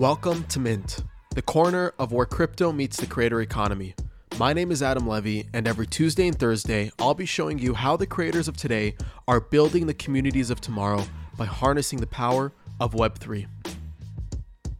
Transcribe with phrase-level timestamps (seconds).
[0.00, 3.94] Welcome to Mint, the corner of where crypto meets the creator economy.
[4.38, 7.98] My name is Adam Levy, and every Tuesday and Thursday, I'll be showing you how
[7.98, 8.94] the creators of today
[9.28, 11.04] are building the communities of tomorrow
[11.36, 12.50] by harnessing the power
[12.80, 13.46] of Web3.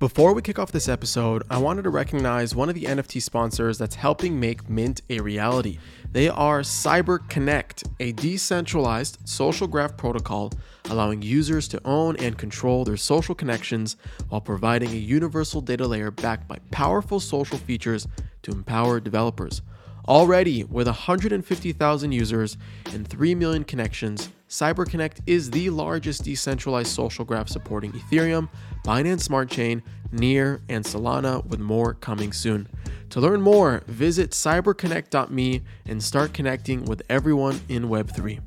[0.00, 3.76] Before we kick off this episode, I wanted to recognize one of the NFT sponsors
[3.76, 5.76] that's helping make Mint a reality.
[6.10, 10.52] They are CyberConnect, a decentralized social graph protocol
[10.88, 13.98] allowing users to own and control their social connections
[14.30, 18.08] while providing a universal data layer backed by powerful social features
[18.40, 19.60] to empower developers.
[20.08, 22.56] Already, with 150,000 users
[22.92, 28.48] and 3 million connections, CyberConnect is the largest decentralized social graph supporting Ethereum,
[28.84, 32.68] Binance Smart Chain, Near, and Solana, with more coming soon.
[33.10, 38.40] To learn more, visit cyberconnect.me and start connecting with everyone in Web3.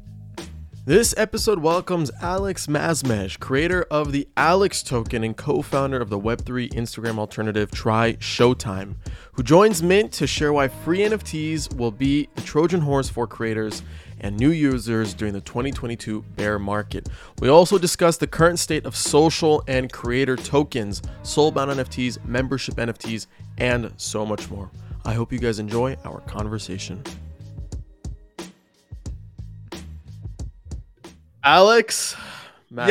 [0.86, 6.20] This episode welcomes Alex Masmej, creator of the Alex token and co founder of the
[6.20, 8.96] Web3 Instagram alternative Try Showtime,
[9.32, 13.82] who joins Mint to share why free NFTs will be the Trojan horse for creators
[14.20, 17.08] and new users during the 2022 bear market.
[17.40, 23.28] We also discuss the current state of social and creator tokens, soulbound NFTs, membership NFTs,
[23.58, 24.70] and so much more.
[25.06, 27.02] I hope you guys enjoy our conversation.
[31.44, 32.16] Alex.
[32.72, 32.86] Yo,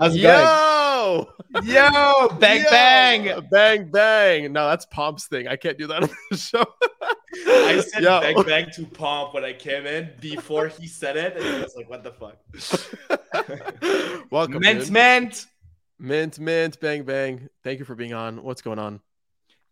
[0.00, 1.28] how's it yo,
[1.64, 2.70] Yo, bang Yo!
[2.70, 3.48] bang.
[3.50, 4.52] bang, bang.
[4.52, 5.48] No, that's Pomp's thing.
[5.48, 6.64] I can't do that on the show.
[7.46, 8.20] I said Yo.
[8.20, 11.76] bang bang to Pomp when I came in before he said it, and I was
[11.76, 12.38] like, "What the fuck?"
[14.30, 14.92] Welcome, mint, dude.
[14.92, 15.46] mint.
[15.98, 17.48] mint, mint, bang, bang.
[17.64, 18.42] Thank you for being on.
[18.42, 19.00] What's going on?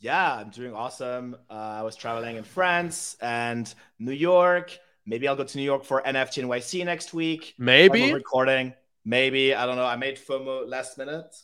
[0.01, 1.37] Yeah, I'm doing awesome.
[1.49, 4.77] Uh, I was traveling in France and New York.
[5.05, 7.55] Maybe I'll go to New York for NFT NYC next week.
[7.59, 8.73] Maybe recording.
[9.05, 9.85] Maybe I don't know.
[9.85, 11.35] I made FOMO last minute.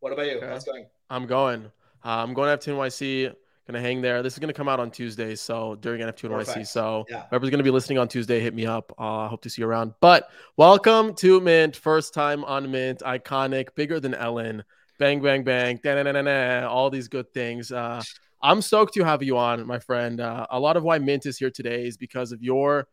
[0.00, 0.36] What about you?
[0.36, 0.46] Okay.
[0.46, 0.86] How's going?
[1.10, 1.64] I'm going.
[2.04, 3.34] Uh, I'm going to NYC.
[3.66, 4.22] Gonna hang there.
[4.22, 6.46] This is gonna come out on Tuesday, so during NFT NYC.
[6.46, 6.68] Perfect.
[6.68, 7.24] So Yeah.
[7.28, 8.94] whoever's gonna be listening on Tuesday, hit me up.
[8.98, 9.92] Uh, I hope to see you around.
[10.00, 11.76] But welcome to Mint.
[11.76, 13.00] First time on Mint.
[13.00, 14.64] Iconic, bigger than Ellen.
[14.98, 15.78] Bang, bang, bang.
[16.64, 17.70] All these good things.
[17.70, 18.02] Uh,
[18.40, 20.20] I'm stoked to have you on, my friend.
[20.20, 22.86] Uh, a lot of why Mint is here today is because of your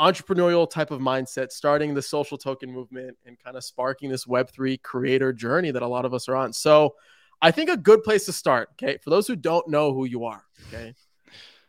[0.00, 4.80] entrepreneurial type of mindset, starting the social token movement and kind of sparking this Web3
[4.82, 6.52] creator journey that a lot of us are on.
[6.52, 6.94] So
[7.42, 10.24] I think a good place to start, okay, for those who don't know who you
[10.24, 10.94] are, okay,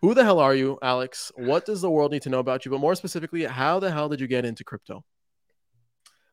[0.01, 1.31] who the hell are you, Alex?
[1.35, 2.71] What does the world need to know about you?
[2.71, 5.03] But more specifically, how the hell did you get into crypto?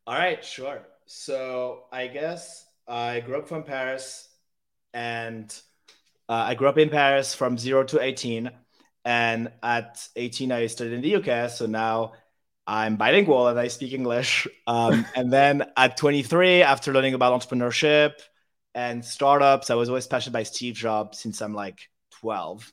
[0.07, 0.83] All right, sure.
[1.07, 4.29] So I guess I grew up from Paris,
[4.95, 5.53] and
[6.35, 8.51] I grew up in Paris from zero to 18.
[9.05, 11.51] And at 18, I studied in the UK.
[11.51, 12.15] So now
[12.67, 14.47] I'm bilingual and I speak English.
[14.69, 18.15] Um, and then at 23, after learning about entrepreneurship
[18.75, 21.79] and startups, I was always passionate by Steve Jobs since I'm like
[22.21, 22.73] 12.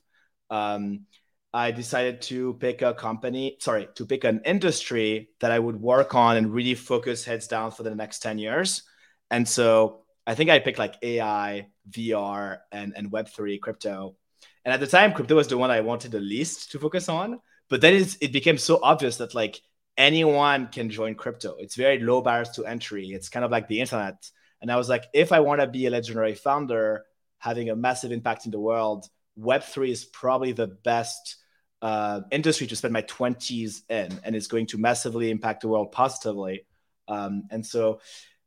[0.50, 1.06] Um,
[1.52, 6.16] I decided to pick a company, sorry, to pick an industry that I would work
[6.16, 8.82] on and really focus heads down for the next 10 years.
[9.30, 14.16] And so I think I picked like AI, VR, and, and Web3 crypto.
[14.64, 17.40] And at the time, crypto was the one I wanted the least to focus on.
[17.68, 19.60] But then it became so obvious that like
[19.96, 21.56] anyone can join crypto.
[21.58, 23.08] It's very low barriers to entry.
[23.08, 24.30] It's kind of like the internet.
[24.60, 27.04] And I was like, if I want to be a legendary founder,
[27.38, 29.06] having a massive impact in the world,
[29.38, 31.36] Web3 is probably the best
[31.82, 35.92] uh, industry to spend my 20s in, and it's going to massively impact the world
[35.92, 36.64] positively.
[37.08, 38.00] Um, and so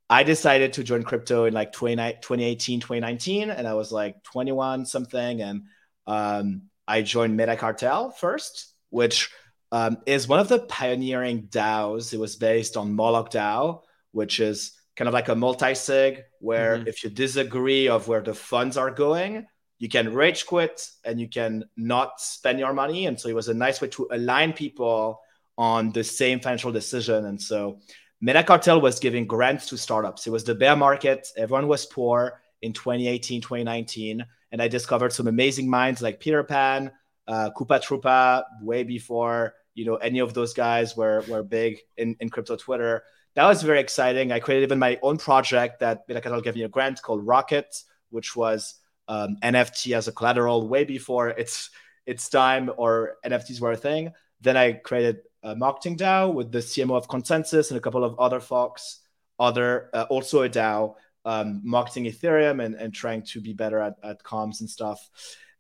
[0.10, 4.86] I decided to join crypto in like 20, 2018, 2019, and I was like 21
[4.86, 5.42] something.
[5.42, 5.64] And
[6.06, 9.30] um, I joined Metacartel first, which
[9.72, 12.14] um, is one of the pioneering DAOs.
[12.14, 13.82] It was based on Moloch DAO,
[14.14, 16.88] which is kind of like a multi-sig where Mhm.
[16.88, 19.46] if you disagree of where the funds are going,
[19.78, 23.06] you can rage quit and you can not spend your money.
[23.08, 25.20] And so it was a nice way to align people
[25.58, 27.26] on the same financial decision.
[27.26, 27.80] And so
[28.24, 30.26] Metacartel was giving grants to startups.
[30.26, 31.28] It was the bear market.
[31.38, 34.26] Everyone was poor in 2018, 2019.
[34.52, 36.92] And I discovered some amazing minds like Peter Pan,
[37.28, 42.30] uh, Coopahtroopa, way before you know any of those guys were were big in, in
[42.30, 43.04] crypto Twitter.
[43.36, 44.32] That was very exciting.
[44.32, 48.36] I created even my own project that Metacartel gave me a grant called Rocket, which
[48.36, 48.76] was
[49.08, 51.70] um, NFT as a collateral way before its
[52.08, 54.12] its time or NFTs were a thing.
[54.42, 58.20] Then I created a marketing DAO with the CMO of Consensus and a couple of
[58.20, 59.00] other folks,
[59.40, 60.96] other uh, also a DAO
[61.26, 65.10] um, marketing Ethereum and, and trying to be better at, at comms and stuff.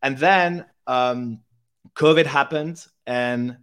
[0.01, 1.41] And then um,
[1.95, 3.57] COVID happened and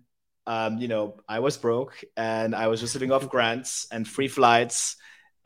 [0.47, 4.29] um, you know, I was broke and I was just living off grants and free
[4.29, 4.97] flights.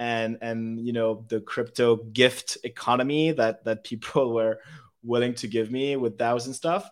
[0.01, 4.61] and and you know the crypto gift economy that that people were
[5.03, 6.89] willing to give me with DAOs and stuff.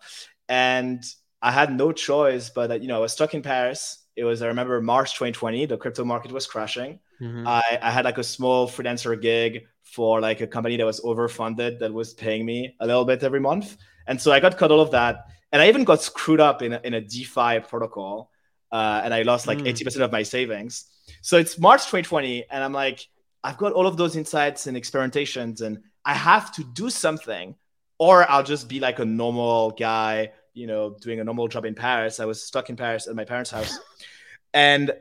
[0.49, 1.03] And
[1.41, 4.05] I had no choice, but you know I was stuck in Paris.
[4.15, 5.65] It was I remember March 2020.
[5.65, 6.99] The crypto market was crashing.
[7.21, 7.47] Mm-hmm.
[7.47, 11.79] I, I had like a small freelancer gig for like a company that was overfunded
[11.79, 13.77] that was paying me a little bit every month.
[14.07, 15.25] And so I got cut all of that.
[15.51, 18.31] And I even got screwed up in a, in a DeFi protocol.
[18.71, 19.67] Uh, and I lost like mm.
[19.67, 20.85] 80% of my savings.
[21.21, 22.45] So it's March 2020.
[22.51, 23.07] And I'm like,
[23.43, 27.55] I've got all of those insights and experimentations, and I have to do something,
[27.97, 31.75] or I'll just be like a normal guy, you know, doing a normal job in
[31.75, 32.19] Paris.
[32.19, 33.77] I was stuck in Paris at my parents' house.
[34.53, 34.91] and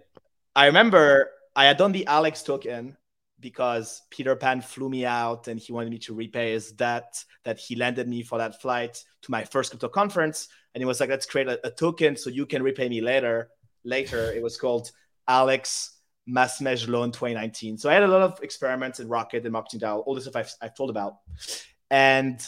[0.55, 2.97] I remember I had done the Alex token
[3.41, 7.59] because Peter Pan flew me out and he wanted me to repay his debt that
[7.59, 10.49] he lended me for that flight to my first crypto conference.
[10.75, 13.49] And he was like, let's create a, a token so you can repay me later.
[13.85, 14.91] Later, it was called
[15.27, 15.93] Alex
[16.29, 17.79] Masmej Loan 2019.
[17.79, 20.37] So I had a lot of experiments in Rocket and Marketing DAO, all the stuff
[20.37, 21.19] I've, I've told about.
[21.91, 22.41] And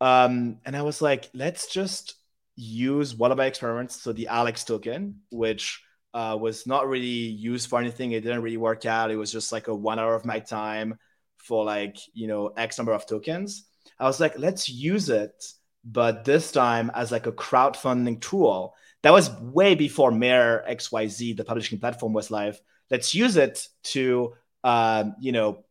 [0.00, 2.16] um, and I was like, let's just
[2.56, 7.68] use one of my experiments, so the Alex token, which uh, was not really used
[7.68, 8.12] for anything.
[8.12, 9.10] It didn't really work out.
[9.10, 10.98] It was just like a one hour of my time
[11.38, 13.64] for like, you know, X number of tokens.
[13.98, 15.44] I was like, let's use it,
[15.84, 18.74] but this time as like a crowdfunding tool.
[19.02, 22.58] That was way before Mirror XYZ, the publishing platform, was live.
[22.90, 25.64] Let's use it to, um, you know,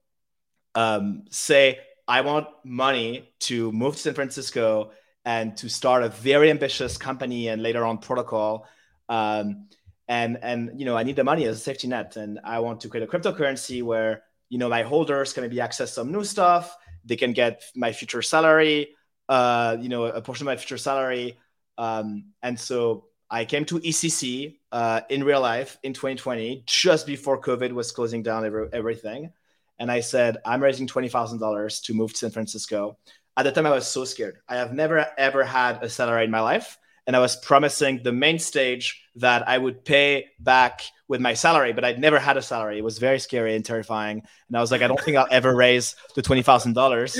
[0.75, 4.91] um, say, I want money to move to San Francisco
[5.25, 8.67] and to start a very ambitious company and later on protocol.
[9.09, 9.67] Um,
[10.07, 12.81] and and you know i need the money as a safety net and i want
[12.81, 16.77] to create a cryptocurrency where you know my holders can maybe access some new stuff.
[17.05, 18.89] They can get my future salary
[19.29, 21.37] uh you know a portion of my future salary.
[21.77, 27.41] Um and so i came to EthCC uh, in real life in 2020 just before
[27.41, 29.31] covid was closing down every, everything.
[29.79, 32.97] And i said i'm raising $20000 to move to san francisco
[33.37, 36.31] at the time i was so scared i have never ever had a salary in
[36.31, 41.19] my life and I was promising the main stage that I would pay back with
[41.19, 42.77] my salary, but I'd never had a salary.
[42.77, 44.23] It was very scary and terrifying.
[44.47, 47.17] And I was like, I don't think I'll ever raise the twenty thousand uh, dollars.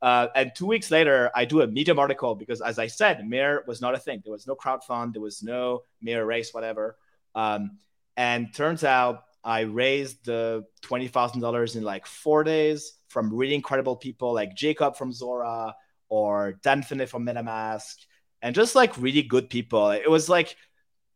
[0.00, 3.80] And two weeks later, I do a Medium article because, as I said, Mirror was
[3.80, 4.22] not a thing.
[4.24, 5.14] There was no crowd fund.
[5.14, 6.96] There was no Mirror race, whatever.
[7.34, 7.78] Um,
[8.16, 13.54] and turns out I raised the twenty thousand dollars in like four days from really
[13.54, 15.74] incredible people like Jacob from Zora
[16.08, 17.94] or Dan Finlay from MetaMask
[18.42, 19.90] and just like really good people.
[19.90, 20.56] It was like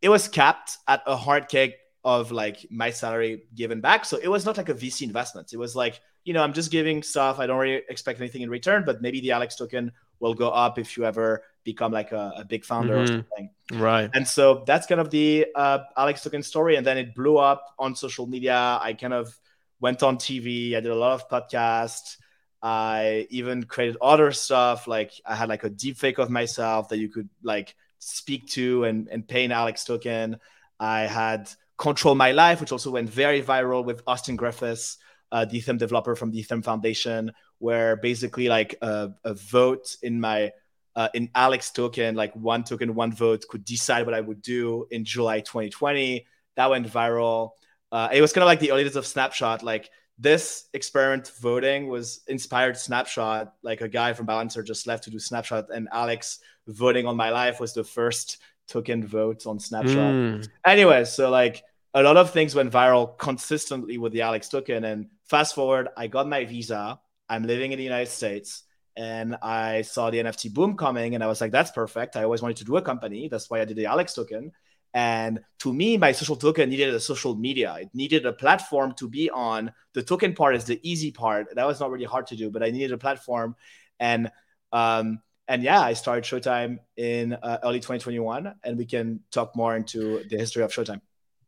[0.00, 4.04] it was capped at a hard kick of like my salary given back.
[4.04, 5.52] So it was not like a VC investment.
[5.52, 7.38] It was like, you know, I'm just giving stuff.
[7.38, 10.78] I don't really expect anything in return, but maybe the Alex token will go up
[10.78, 13.02] if you ever become like a, a big founder mm-hmm.
[13.02, 13.50] or something.
[13.72, 14.10] Right.
[14.14, 16.76] And so that's kind of the uh, Alex token story.
[16.76, 18.78] And then it blew up on social media.
[18.80, 19.36] I kind of
[19.82, 20.76] went on TV.
[20.76, 22.17] I did a lot of podcasts.
[22.62, 26.99] I even created other stuff like I had like a deep fake of myself that
[26.99, 30.38] you could like speak to and, and pay an Alex token.
[30.79, 34.99] I had Control My Life, which also went very viral with Austin Griffiths,
[35.32, 40.20] uh, the Ethereum developer from the Ethereum Foundation, where basically like a, a vote in
[40.20, 40.52] my
[40.94, 44.87] uh, in Alex token, like one token, one vote, could decide what I would do
[44.90, 46.26] in July 2020.
[46.56, 47.52] That went viral.
[47.92, 49.62] Uh, it was kind of like the early days of Snapshot.
[49.62, 53.54] Like this experiment voting was inspired snapshot.
[53.62, 57.30] Like a guy from balancer just left to do snapshot and alex voting on my
[57.30, 59.96] life was the first token vote on snapshot.
[59.96, 60.49] Mm.
[60.64, 65.08] anyway so like a lot of things went viral consistently with the alex token and
[65.25, 67.00] fast forward i got my visa.
[67.28, 68.64] I'm living in the united states
[68.96, 72.16] and i saw the nft boom coming and i was like that's perfect.
[72.16, 73.28] I always wanted to do a company.
[73.28, 74.52] That's why i did the alex token
[74.94, 77.76] and to me, my social token needed a social media.
[77.80, 79.72] It needed a platform to be on.
[79.94, 81.54] The token part is the easy part.
[81.54, 83.56] That was not really hard to do, but I needed a platform.
[83.99, 84.30] And
[84.72, 89.76] um, and yeah, I started Showtime in uh, early 2021, and we can talk more
[89.76, 91.00] into the history of Showtime.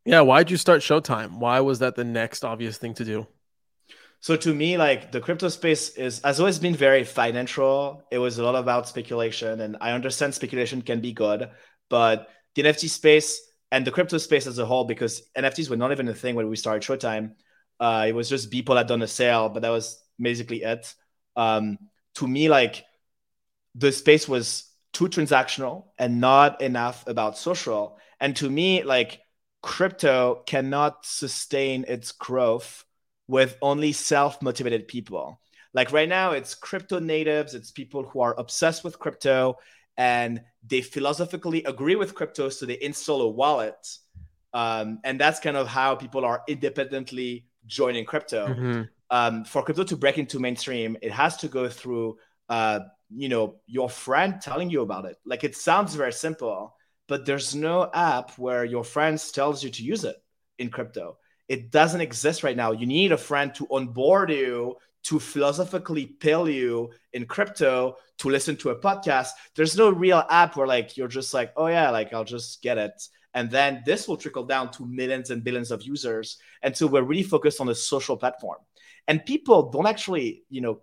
[0.05, 1.39] Yeah, why did you start Showtime?
[1.39, 3.27] Why was that the next obvious thing to do?
[4.19, 8.03] So to me, like the crypto space is has always been very financial.
[8.11, 11.49] It was a lot about speculation, and I understand speculation can be good,
[11.89, 15.91] but the NFT space and the crypto space as a whole, because NFTs were not
[15.91, 17.33] even a thing when we started Showtime.
[17.79, 20.93] Uh, it was just people had done a sale, but that was basically it.
[21.35, 21.77] Um,
[22.15, 22.85] to me, like
[23.75, 27.99] the space was too transactional and not enough about social.
[28.19, 29.19] And to me, like
[29.61, 32.85] crypto cannot sustain its growth
[33.27, 35.41] with only self motivated people.
[35.73, 39.57] Like right now, it's crypto natives, it's people who are obsessed with crypto,
[39.97, 43.97] and they philosophically agree with crypto, so they install a wallet.
[44.53, 48.47] Um, and that's kind of how people are independently joining crypto.
[48.47, 48.81] Mm-hmm.
[49.09, 52.17] Um, for crypto to break into mainstream, it has to go through,
[52.49, 55.17] uh, you know, your friend telling you about it.
[55.25, 56.75] Like it sounds very simple,
[57.07, 60.15] but there's no app where your friends tells you to use it
[60.57, 61.17] in crypto.
[61.47, 62.71] It doesn't exist right now.
[62.71, 68.55] You need a friend to onboard you to philosophically pill you in crypto to listen
[68.57, 69.29] to a podcast.
[69.55, 72.77] There's no real app where like you're just like, oh yeah, like I'll just get
[72.77, 73.01] it.
[73.35, 76.37] And then this will trickle down to millions and billions of users.
[76.63, 78.57] until we're really focused on the social platform.
[79.07, 80.81] And people don't actually, you know,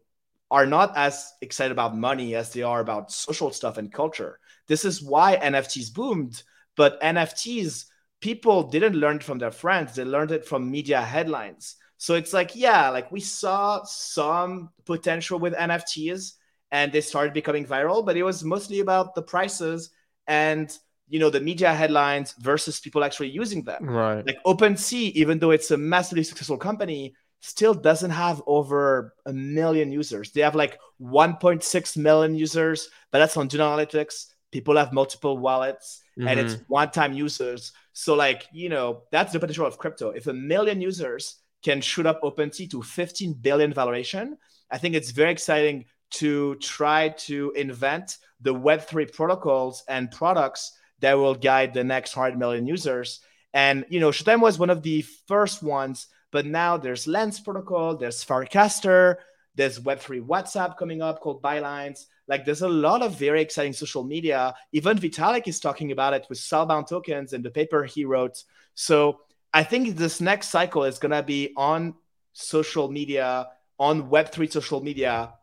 [0.51, 4.39] are not as excited about money as they are about social stuff and culture.
[4.69, 6.43] This is why NFTs boomed.
[6.77, 7.87] But NFTs,
[8.21, 11.77] people didn't learn it from their friends, they learned it from media headlines.
[12.03, 16.33] So it's like, yeah, like we saw some potential with NFTs
[16.73, 19.91] and they started becoming viral, but it was mostly about the prices
[20.27, 23.89] and you know the media headlines versus people actually using them.
[23.89, 24.27] Right.
[24.27, 29.93] Like OpenSea, even though it's a massively successful company, still doesn't have over a million
[29.93, 30.33] users.
[30.33, 34.27] They have like 1.6 million users, but that's on Dune Analytics.
[34.51, 36.27] People have multiple wallets mm-hmm.
[36.27, 36.65] and it's mm-hmm.
[36.67, 37.71] one-time users.
[37.93, 40.11] So like, you know, that's the potential of crypto.
[40.11, 44.37] If a million users can shoot up OpenSea to 15 billion valuation,
[44.71, 51.15] I think it's very exciting to try to invent the Web3 protocols and products that
[51.15, 53.21] will guide the next 100 million users.
[53.55, 57.97] And, you know, Showtime was one of the first ones but now there's Lens Protocol,
[57.97, 59.17] there's Farcaster,
[59.55, 62.07] there's Web3 WhatsApp coming up called Bylines.
[62.27, 64.55] Like there's a lot of very exciting social media.
[64.73, 68.43] Even Vitalik is talking about it with Soulbound tokens and the paper he wrote.
[68.75, 69.21] So
[69.55, 71.95] I think this next cycle is gonna be on
[72.33, 75.35] social media, on Web3 social media.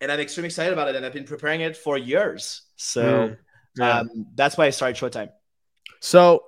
[0.00, 0.96] And I'm extremely excited about it.
[0.96, 2.62] And I've been preparing it for years.
[2.76, 3.38] So mm,
[3.78, 4.00] yeah.
[4.00, 5.30] um, that's why I started Showtime.
[6.00, 6.44] So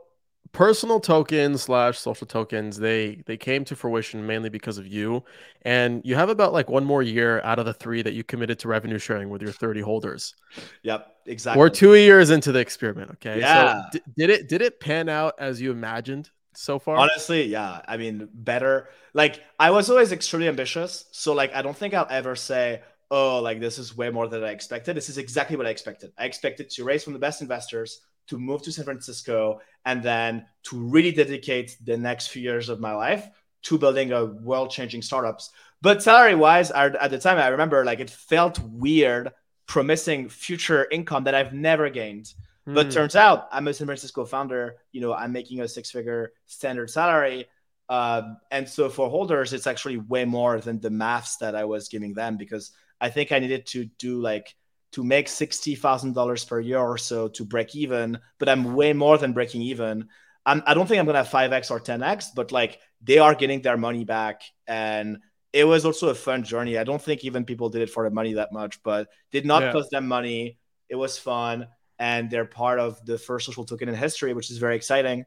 [0.53, 5.23] personal tokens slash social tokens they they came to fruition mainly because of you
[5.63, 8.59] and you have about like one more year out of the three that you committed
[8.59, 10.35] to revenue sharing with your 30 holders
[10.83, 14.63] yep exactly we're two years into the experiment okay yeah so d- did it did
[14.63, 19.71] it pan out as you imagined so far honestly yeah i mean better like i
[19.71, 23.79] was always extremely ambitious so like i don't think i'll ever say oh like this
[23.79, 26.85] is way more than i expected this is exactly what i expected i expected to
[26.85, 31.77] raise from the best investors to move to San Francisco and then to really dedicate
[31.85, 33.29] the next few years of my life
[33.63, 35.51] to building a world changing startups.
[35.83, 39.33] But salary wise, at the time, I remember like it felt weird
[39.67, 42.33] promising future income that I've never gained.
[42.69, 42.75] Mm.
[42.75, 42.93] But hmm.
[42.93, 44.77] turns out I'm a San Francisco founder.
[44.93, 47.47] You know, I'm making a six figure standard salary.
[47.89, 51.89] Um, and so for holders, it's actually way more than the maths that I was
[51.89, 54.55] giving them because I think I needed to do like
[54.93, 59.33] to make $60,000 per year or so to break even, but I'm way more than
[59.33, 60.09] breaking even.
[60.47, 63.19] I'm, I do not think I'm going to have 5x or 10x, but like they
[63.19, 64.43] are getting their money back.
[64.67, 65.19] And
[65.53, 66.79] it was also a fun journey.
[66.79, 69.63] I don't think even people did it for the money that much, but did not
[69.63, 69.73] yeah.
[69.73, 70.59] cost them money.
[70.89, 71.69] It was fun.
[71.99, 75.25] And they're part of the first social token in history, which is very exciting.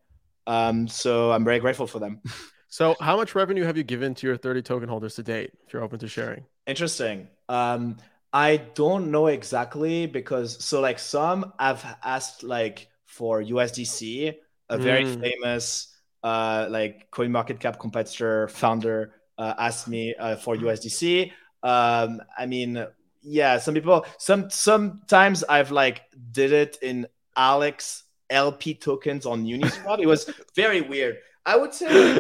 [0.48, 2.22] Um, so I'm very grateful for them.
[2.68, 5.74] so, how much revenue have you given to your 30 token holders to date, if
[5.74, 6.46] you're open to sharing?
[6.66, 7.28] Interesting.
[7.50, 7.98] Um,
[8.34, 14.36] I don't know exactly because so like some I've asked like for USDC,
[14.70, 15.20] a very mm.
[15.20, 15.88] famous
[16.24, 21.32] uh like coin market cap competitor founder uh, asked me uh, for USDC.
[21.64, 22.86] Um, I mean,
[23.22, 26.02] yeah, some people some sometimes I've like
[26.32, 30.00] did it in Alex LP tokens on Uniswap.
[30.00, 31.18] it was very weird.
[31.46, 32.20] I would say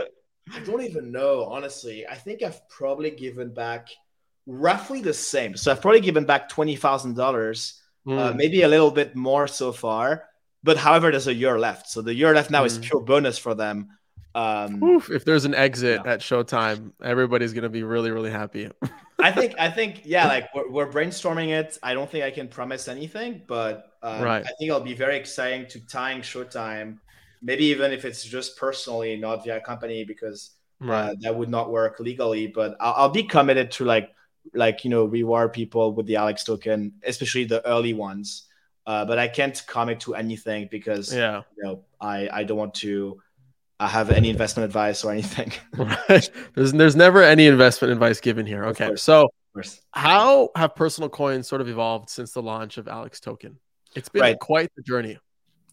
[0.53, 2.05] I don't even know honestly.
[2.07, 3.89] I think I've probably given back
[4.45, 5.55] roughly the same.
[5.55, 8.35] So I've probably given back twenty thousand uh, dollars, mm.
[8.35, 10.25] maybe a little bit more so far.
[10.63, 12.67] But however, there's a year left, so the year left now mm.
[12.67, 13.89] is pure bonus for them.
[14.33, 16.13] Um, Oof, if there's an exit yeah.
[16.13, 18.69] at Showtime, everybody's gonna be really, really happy.
[19.19, 21.77] I think, I think, yeah, like we're, we're, brainstorming it.
[21.83, 24.43] I don't think I can promise anything, but um, right.
[24.43, 26.99] I think it'll be very exciting to tying Showtime.
[27.41, 31.09] Maybe even if it's just personally, not via company, because uh, right.
[31.09, 32.47] uh, that would not work legally.
[32.47, 34.11] But I'll, I'll be committed to like
[34.53, 38.43] like you know reward people with the Alex token, especially the early ones.
[38.85, 42.75] Uh, but I can't commit to anything because yeah, you know, I I don't want
[42.75, 43.21] to
[43.87, 45.51] have any investment advice or anything.
[45.77, 46.29] right.
[46.55, 48.65] There's there's never any investment advice given here.
[48.65, 49.29] Okay, so
[49.91, 53.57] how have personal coins sort of evolved since the launch of Alex token?
[53.95, 54.39] It's been right.
[54.39, 55.17] quite the journey.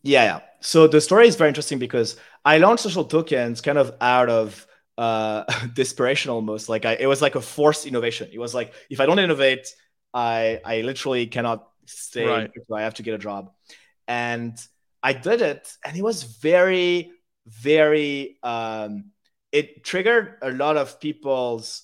[0.03, 0.41] Yeah, yeah.
[0.61, 4.67] So the story is very interesting because I launched social tokens kind of out of
[4.97, 6.69] uh, desperation almost.
[6.69, 8.29] Like I, it was like a forced innovation.
[8.33, 9.73] It was like if I don't innovate,
[10.13, 12.27] I I literally cannot stay.
[12.27, 12.51] Right.
[12.73, 13.53] I have to get a job,
[14.07, 14.59] and
[15.03, 17.13] I did it, and it was very
[17.49, 19.11] very um,
[19.53, 21.83] it triggered a lot of people's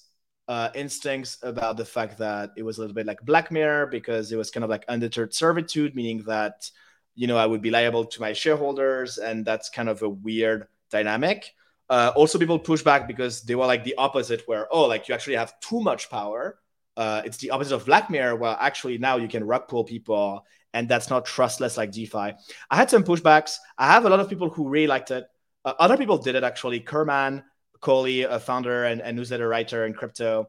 [0.48, 4.30] uh, instincts about the fact that it was a little bit like Black Mirror because
[4.30, 6.70] it was kind of like undeterred servitude, meaning that
[7.14, 10.66] you know I would be liable to my shareholders, and that's kind of a weird
[10.90, 11.54] dynamic.
[11.88, 15.14] Uh, also, people push back because they were like the opposite, where oh, like you
[15.14, 16.58] actually have too much power.
[16.96, 20.44] Uh, it's the opposite of Black Mirror, where actually now you can rug pull people,
[20.74, 22.34] and that's not trustless like DeFi.
[22.70, 23.56] I had some pushbacks.
[23.78, 25.24] I have a lot of people who really liked it.
[25.64, 26.80] Uh, other people did it actually.
[26.80, 27.42] Kerman,
[27.80, 30.48] Kohli, a founder and, and newsletter writer in crypto,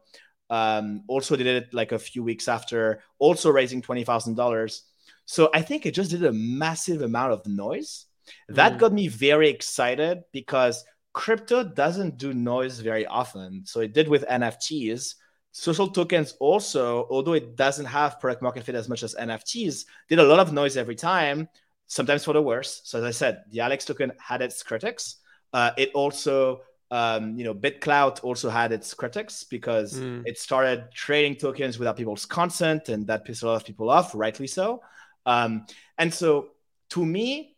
[0.50, 4.82] um, also did it like a few weeks after, also raising twenty thousand dollars.
[5.24, 8.06] So I think it just did a massive amount of noise.
[8.48, 8.78] That mm.
[8.78, 13.64] got me very excited because crypto doesn't do noise very often.
[13.64, 15.14] So it did with NFTs.
[15.50, 20.18] Social tokens also, although it doesn't have product market fit as much as NFTs, did
[20.18, 21.48] a lot of noise every time,
[21.86, 22.80] sometimes for the worse.
[22.84, 25.16] So as I said, the Alex token had its critics.
[25.52, 30.22] Uh, it also, um, you know, BitClout also had its critics because mm.
[30.26, 34.14] it started trading tokens without people's consent, and that pissed a lot of people off,
[34.14, 34.82] rightly so.
[35.24, 35.66] Um,
[35.98, 36.50] and so,
[36.90, 37.56] to me,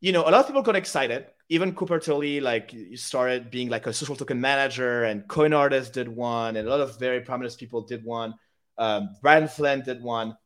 [0.00, 3.86] you know, a lot of people got excited even Cooper Turley like started being like
[3.88, 7.58] a social token manager, and Coin Artist did one, and a lot of very prominent
[7.58, 8.34] people did one.
[8.78, 10.36] Um, Brian Flynn did one,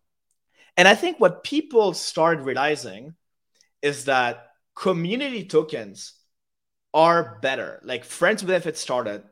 [0.77, 3.15] and I think what people started realizing
[3.83, 6.15] is that community tokens
[6.93, 7.81] are better.
[7.85, 9.23] Like friends benefit started,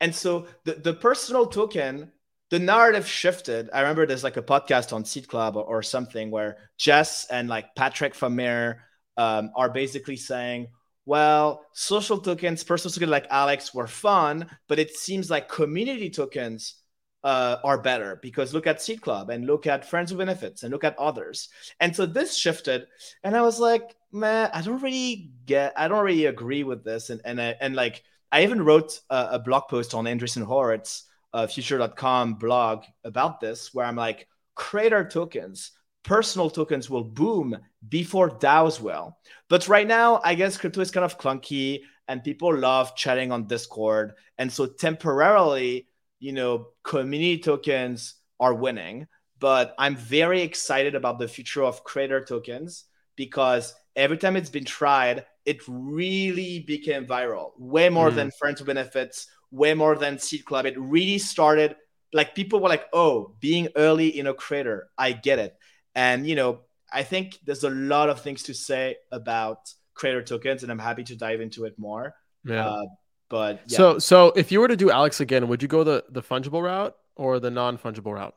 [0.00, 2.12] and so the the personal token
[2.52, 3.70] the narrative shifted.
[3.72, 7.48] I remember there's like a podcast on Seed Club or, or something where Jess and
[7.48, 8.78] like Patrick from Mirror
[9.16, 10.68] um, are basically saying,
[11.06, 16.81] well, social tokens, personal tokens like Alex were fun, but it seems like community tokens
[17.24, 20.72] uh, are better because look at Seed Club and look at Friends with Benefits and
[20.72, 21.48] look at others.
[21.80, 22.86] And so this shifted,
[23.22, 27.10] and I was like, man, I don't really get, I don't really agree with this.
[27.10, 31.04] And and I, and like, I even wrote a, a blog post on Andreessen Horowitz,
[31.32, 37.56] uh, Future.com blog about this, where I'm like, creator tokens personal tokens will boom
[37.88, 39.16] before DAOs will.
[39.48, 43.46] But right now, I guess crypto is kind of clunky and people love chatting on
[43.46, 44.14] Discord.
[44.38, 45.86] And so temporarily,
[46.22, 49.08] you know, community tokens are winning.
[49.40, 52.84] But I'm very excited about the future of creator tokens
[53.16, 58.14] because every time it's been tried, it really became viral, way more mm.
[58.14, 60.64] than Friends Benefits, way more than Seed Club.
[60.64, 61.74] It really started
[62.12, 65.56] like people were like, oh, being early in a creator, I get it.
[65.96, 66.60] And you know,
[66.92, 69.58] I think there's a lot of things to say about
[69.94, 72.14] creator tokens, and I'm happy to dive into it more.
[72.44, 72.68] Yeah.
[72.68, 72.84] Uh,
[73.32, 73.76] but yeah.
[73.78, 76.62] so so if you were to do Alex again, would you go the the fungible
[76.62, 78.34] route or the non fungible route?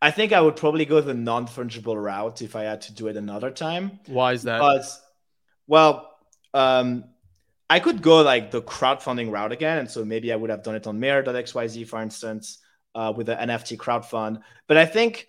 [0.00, 3.08] I think I would probably go the non fungible route if I had to do
[3.08, 3.98] it another time.
[4.06, 4.58] Why is that?
[4.58, 5.02] Because,
[5.66, 6.08] well,
[6.54, 7.06] um,
[7.68, 10.76] I could go like the crowdfunding route again, and so maybe I would have done
[10.76, 12.58] it on Mirror.xyz, for instance,
[12.94, 14.40] uh, with the NFT crowdfund.
[14.68, 15.26] But I think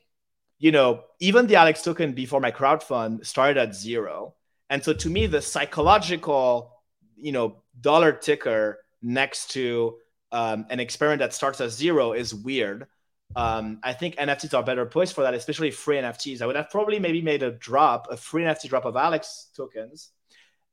[0.60, 4.36] you know, even the Alex token before my crowd fund started at zero.
[4.70, 6.74] And so to me, the psychological,
[7.16, 9.98] you know, dollar ticker next to
[10.32, 12.88] um, an experiment that starts at zero is weird.
[13.36, 16.42] Um, I think NFTs are a better poised for that, especially free NFTs.
[16.42, 20.12] I would have probably maybe made a drop, a free NFT drop of Alex tokens.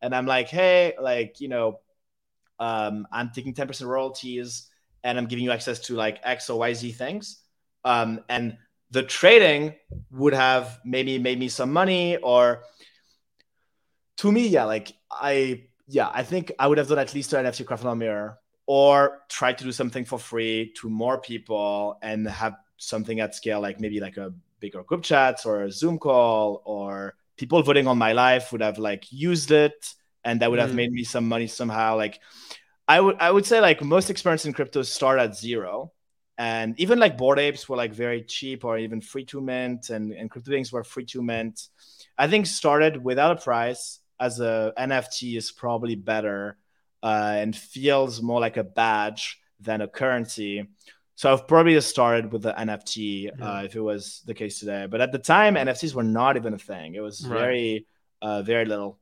[0.01, 1.81] And I'm like, hey, like, you know,
[2.59, 4.69] um, I'm taking 10% royalties
[5.03, 7.41] and I'm giving you access to like X or YZ things.
[7.85, 8.57] Um, and
[8.91, 9.75] the trading
[10.11, 12.63] would have maybe made me some money or
[14.17, 17.45] to me yeah like i yeah i think i would have done at least an
[17.45, 22.55] nft crowdfunding mirror or try to do something for free to more people and have
[22.77, 27.15] something at scale like maybe like a bigger group chats or a zoom call or
[27.37, 29.95] people voting on my life would have like used it
[30.25, 30.77] and that would have mm.
[30.77, 32.21] made me some money somehow like
[32.89, 35.93] i would i would say like most experience in crypto start at zero
[36.37, 40.11] and even like Bored Apes were like very cheap or even free to mint and,
[40.11, 41.69] and CryptoKitties were free to mint
[42.19, 46.57] i think started without a price as a nft is probably better
[47.03, 50.67] uh, and feels more like a badge than a currency
[51.15, 55.01] so i've probably started with the nft uh, if it was the case today but
[55.01, 57.39] at the time nfts were not even a thing it was right.
[57.39, 57.87] very
[58.23, 58.99] uh, very little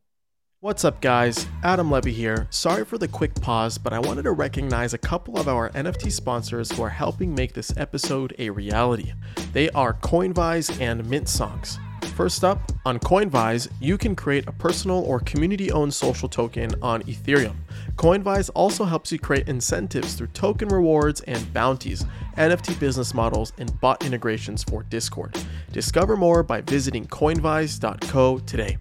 [0.63, 1.49] What's up, guys?
[1.65, 2.47] Adam Levy here.
[2.51, 6.13] Sorry for the quick pause, but I wanted to recognize a couple of our NFT
[6.13, 9.13] sponsors who are helping make this episode a reality.
[9.53, 11.81] They are Coinvise and Mint Songs.
[12.11, 17.03] First up, on Coinvise, you can create a personal or community owned social token on
[17.05, 17.57] Ethereum.
[17.97, 22.05] Coinvise also helps you create incentives through token rewards and bounties,
[22.37, 25.37] NFT business models, and bot integrations for Discord.
[25.73, 28.79] Discover more by visiting coinvise.co today.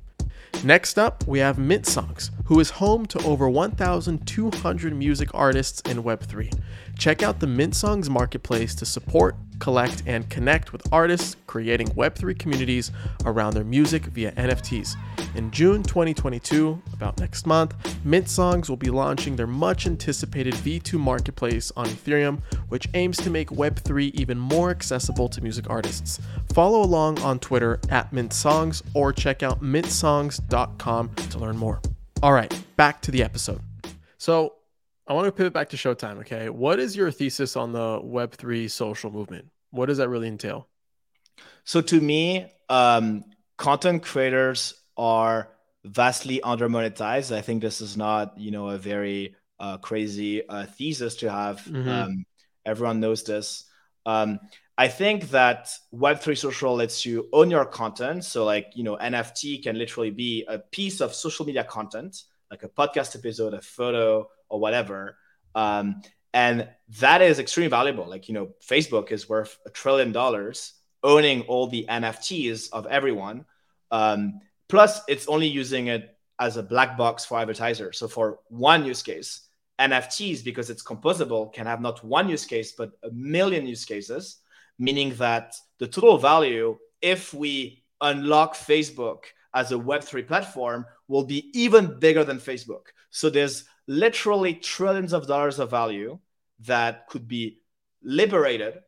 [0.63, 2.29] Next up, we have Mint Songs.
[2.45, 6.53] who is home to over 1,200 music artists in Web3.
[7.01, 12.37] Check out the Mint Songs marketplace to support, collect, and connect with artists creating Web3
[12.37, 12.91] communities
[13.25, 14.95] around their music via NFTs.
[15.33, 17.73] In June 2022, about next month,
[18.05, 23.31] Mint Songs will be launching their much anticipated V2 marketplace on Ethereum, which aims to
[23.31, 26.19] make Web3 even more accessible to music artists.
[26.53, 31.81] Follow along on Twitter at Mint Songs or check out mintsongs.com to learn more.
[32.21, 33.61] All right, back to the episode.
[34.19, 34.53] So,
[35.11, 36.47] I want to pivot back to Showtime, okay?
[36.47, 39.49] What is your thesis on the Web3 social movement?
[39.69, 40.69] What does that really entail?
[41.65, 43.25] So, to me, um,
[43.57, 45.49] content creators are
[45.83, 47.35] vastly under monetized.
[47.35, 51.57] I think this is not, you know, a very uh, crazy uh, thesis to have.
[51.65, 51.89] Mm-hmm.
[51.89, 52.25] Um,
[52.65, 53.65] everyone knows this.
[54.05, 54.39] Um,
[54.77, 58.23] I think that Web3 social lets you own your content.
[58.23, 62.63] So, like, you know, NFT can literally be a piece of social media content, like
[62.63, 65.17] a podcast episode, a photo, or whatever.
[65.55, 66.01] Um,
[66.33, 66.67] and
[66.99, 68.07] that is extremely valuable.
[68.07, 73.45] Like, you know, Facebook is worth a trillion dollars owning all the NFTs of everyone.
[73.89, 77.97] Um, plus, it's only using it as a black box for advertisers.
[77.97, 79.47] So, for one use case,
[79.79, 84.37] NFTs, because it's composable, can have not one use case, but a million use cases,
[84.77, 91.49] meaning that the total value, if we unlock Facebook as a Web3 platform, will be
[91.59, 92.87] even bigger than Facebook.
[93.09, 96.19] So there's literally trillions of dollars of value
[96.61, 97.59] that could be
[98.03, 98.79] liberated,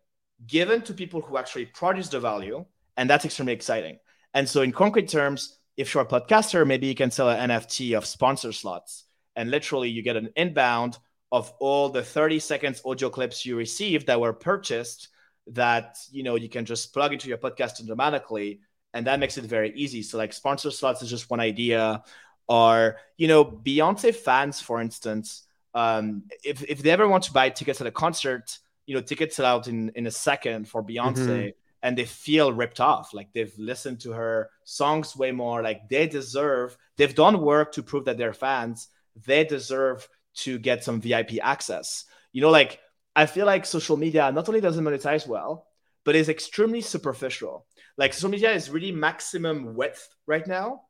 [0.45, 2.65] given to people who actually produce the value.
[2.97, 3.99] And that's extremely exciting.
[4.33, 7.97] And so, in concrete terms, if you're a podcaster, maybe you can sell an NFT
[7.97, 10.97] of sponsor slots and literally you get an inbound
[11.31, 15.09] of all the 30 seconds audio clips you received that were purchased
[15.47, 18.61] that you know you can just plug into your podcast automatically
[18.93, 22.01] and that makes it very easy so like sponsor slots is just one idea
[22.47, 25.43] or you know beyonce fans for instance
[25.75, 29.35] um, if, if they ever want to buy tickets at a concert you know tickets
[29.35, 31.49] sell out in in a second for beyonce mm-hmm.
[31.81, 36.07] and they feel ripped off like they've listened to her songs way more like they
[36.07, 41.33] deserve they've done work to prove that they're fans they deserve to get some VIP
[41.41, 42.05] access.
[42.31, 42.79] You know, like
[43.15, 45.67] I feel like social media not only doesn't monetize well,
[46.03, 47.65] but is extremely superficial.
[47.97, 50.81] Like social media is really maximum width right now,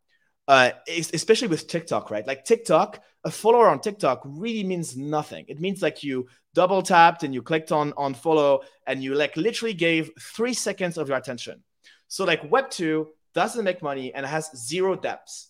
[0.47, 2.25] uh, especially with TikTok, right?
[2.27, 5.45] Like TikTok, a follower on TikTok really means nothing.
[5.47, 9.37] It means like you double tapped and you clicked on on follow and you like
[9.37, 11.63] literally gave three seconds of your attention.
[12.07, 15.49] So like Web two doesn't make money and has zero depth.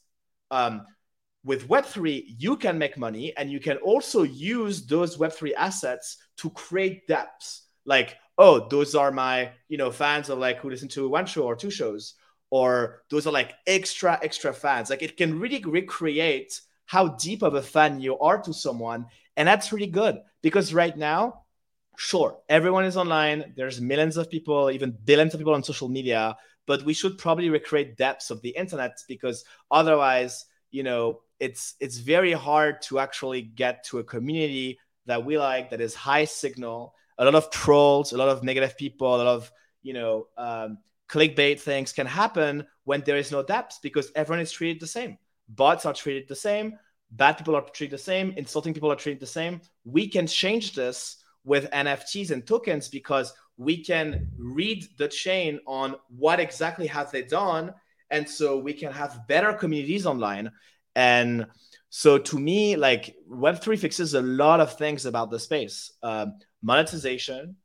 [0.51, 0.85] Um,
[1.43, 6.49] with Web3, you can make money and you can also use those Web3 assets to
[6.51, 7.63] create depths.
[7.85, 11.43] Like, oh, those are my, you know, fans of like who listen to one show
[11.43, 12.15] or two shows,
[12.53, 14.91] or those are like extra, extra fans.
[14.91, 19.07] Like it can really recreate how deep of a fan you are to someone.
[19.35, 21.45] And that's really good because right now,
[21.97, 23.55] sure, everyone is online.
[23.57, 26.37] There's millions of people, even billions of people on social media,
[26.67, 31.97] but we should probably recreate depths of the internet because otherwise, you know, it's it's
[31.97, 36.93] very hard to actually get to a community that we like that is high signal
[37.17, 40.77] a lot of trolls a lot of negative people a lot of you know um,
[41.13, 45.17] clickbait things can happen when there is no depth because everyone is treated the same.
[45.47, 46.73] Bots are treated the same.
[47.11, 48.33] Bad people are treated the same.
[48.35, 49.61] Insulting people are treated the same.
[49.85, 55.95] We can change this with nfts and tokens because we can read the chain on
[56.07, 57.73] what exactly have they done.
[58.09, 60.51] And so we can have better communities online.
[60.95, 61.45] And
[61.89, 65.91] so to me, like Web3 fixes a lot of things about the space.
[66.01, 67.57] Um, monetization,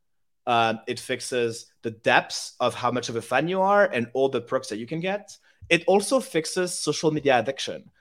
[0.49, 4.29] um, it fixes the depths of how much of a fan you are and all
[4.29, 5.37] the perks that you can get.
[5.69, 7.91] It also fixes social media addiction.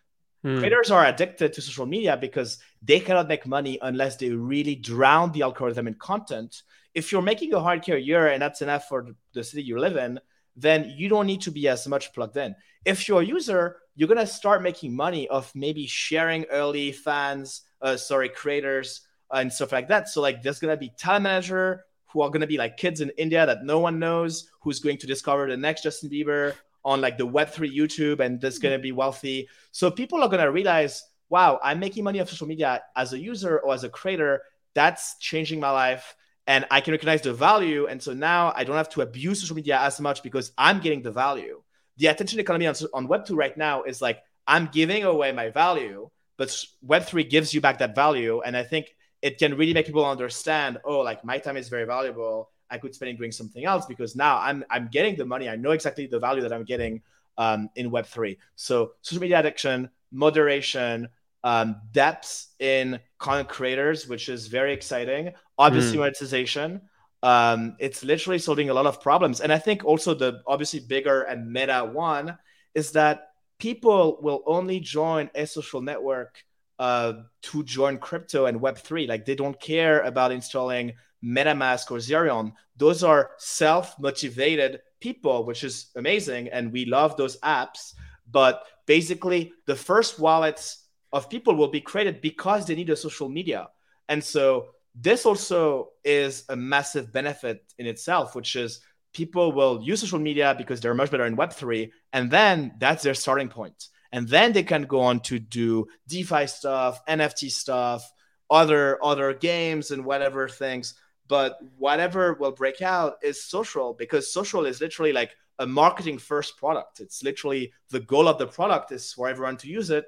[0.43, 0.57] Hmm.
[0.57, 5.31] Creators are addicted to social media because they cannot make money unless they really drown
[5.33, 6.63] the algorithm in content.
[6.95, 10.19] If you're making a hard year and that's enough for the city you live in,
[10.57, 12.55] then you don't need to be as much plugged in.
[12.83, 17.99] If you're a user, you're gonna start making money of maybe sharing early fans, uh,
[17.99, 20.09] sorry, creators and stuff like that.
[20.09, 23.47] So like, there's gonna be talent manager who are gonna be like kids in India
[23.47, 27.27] that no one knows, who's going to discover the next Justin Bieber on like the
[27.27, 29.49] Web3 YouTube, and that's gonna be wealthy.
[29.73, 33.59] So people are gonna realize, wow, I'm making money off social media as a user
[33.59, 34.43] or as a creator.
[34.75, 36.15] That's changing my life
[36.49, 37.87] and I can recognize the value.
[37.87, 41.03] And so now I don't have to abuse social media as much because I'm getting
[41.03, 41.63] the value.
[41.99, 46.09] The attention economy on, on Web2 right now is like I'm giving away my value,
[46.39, 46.49] but
[46.85, 48.41] Web3 gives you back that value.
[48.41, 51.85] And I think it can really make people understand, oh, like my time is very
[51.85, 52.51] valuable.
[52.71, 55.49] I could spend it doing something else because now I'm I'm getting the money.
[55.49, 57.03] I know exactly the value that I'm getting
[57.39, 58.37] um, in Web3.
[58.57, 61.09] So social media addiction, moderation,
[61.45, 65.33] um, depth in content creators, which is very exciting.
[65.57, 66.01] Obviously, mm.
[66.01, 66.83] monetization.
[67.23, 69.41] Um, it's literally solving a lot of problems.
[69.41, 72.39] And I think also the obviously bigger and meta one
[72.75, 76.45] is that people will only join a social network
[76.79, 77.13] uh,
[77.43, 79.09] to join crypto and Web3.
[79.09, 80.93] Like they don't care about installing
[81.25, 82.53] MetaMask or Ethereum.
[82.77, 86.49] Those are self motivated people, which is amazing.
[86.49, 87.95] And we love those apps.
[88.31, 93.29] But basically, the first wallets of people will be created because they need a social
[93.29, 93.69] media.
[94.09, 98.81] And so this also is a massive benefit in itself, which is
[99.13, 101.91] people will use social media because they're much better in Web3.
[102.13, 103.89] And then that's their starting point.
[104.13, 108.11] And then they can go on to do DeFi stuff, NFT stuff,
[108.51, 110.95] other other games and whatever things.
[111.29, 116.57] But whatever will break out is social because social is literally like a marketing first
[116.57, 117.01] product.
[117.01, 120.07] It's literally the goal of the product is for everyone to use it.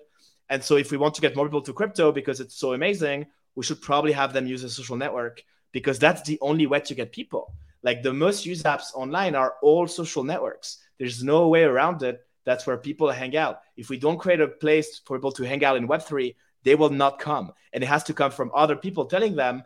[0.48, 3.26] And so if we want to get more people to crypto because it's so amazing,
[3.54, 6.94] we should probably have them use a social network because that's the only way to
[6.94, 7.54] get people.
[7.82, 10.78] Like the most used apps online are all social networks.
[10.98, 12.26] There's no way around it.
[12.50, 13.60] That's where people hang out.
[13.76, 16.34] If we don't create a place for people to hang out in Web3,
[16.64, 17.52] they will not come.
[17.72, 19.62] And it has to come from other people telling them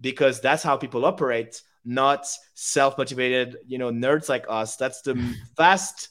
[0.00, 4.76] because that's how people operate, not self-motivated, you know, nerds like us.
[4.76, 5.20] That's the
[5.56, 6.10] vast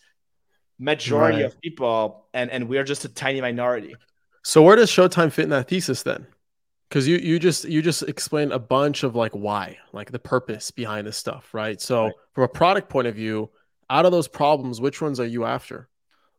[0.78, 1.46] majority right.
[1.46, 3.96] of people, and, and we're just a tiny minority.
[4.44, 6.28] So where does Showtime fit in that thesis then?
[6.90, 10.72] because you you just you just explained a bunch of like why like the purpose
[10.72, 12.13] behind this stuff right so right.
[12.32, 13.50] from a product point of view
[13.90, 15.90] out of those problems which ones are you after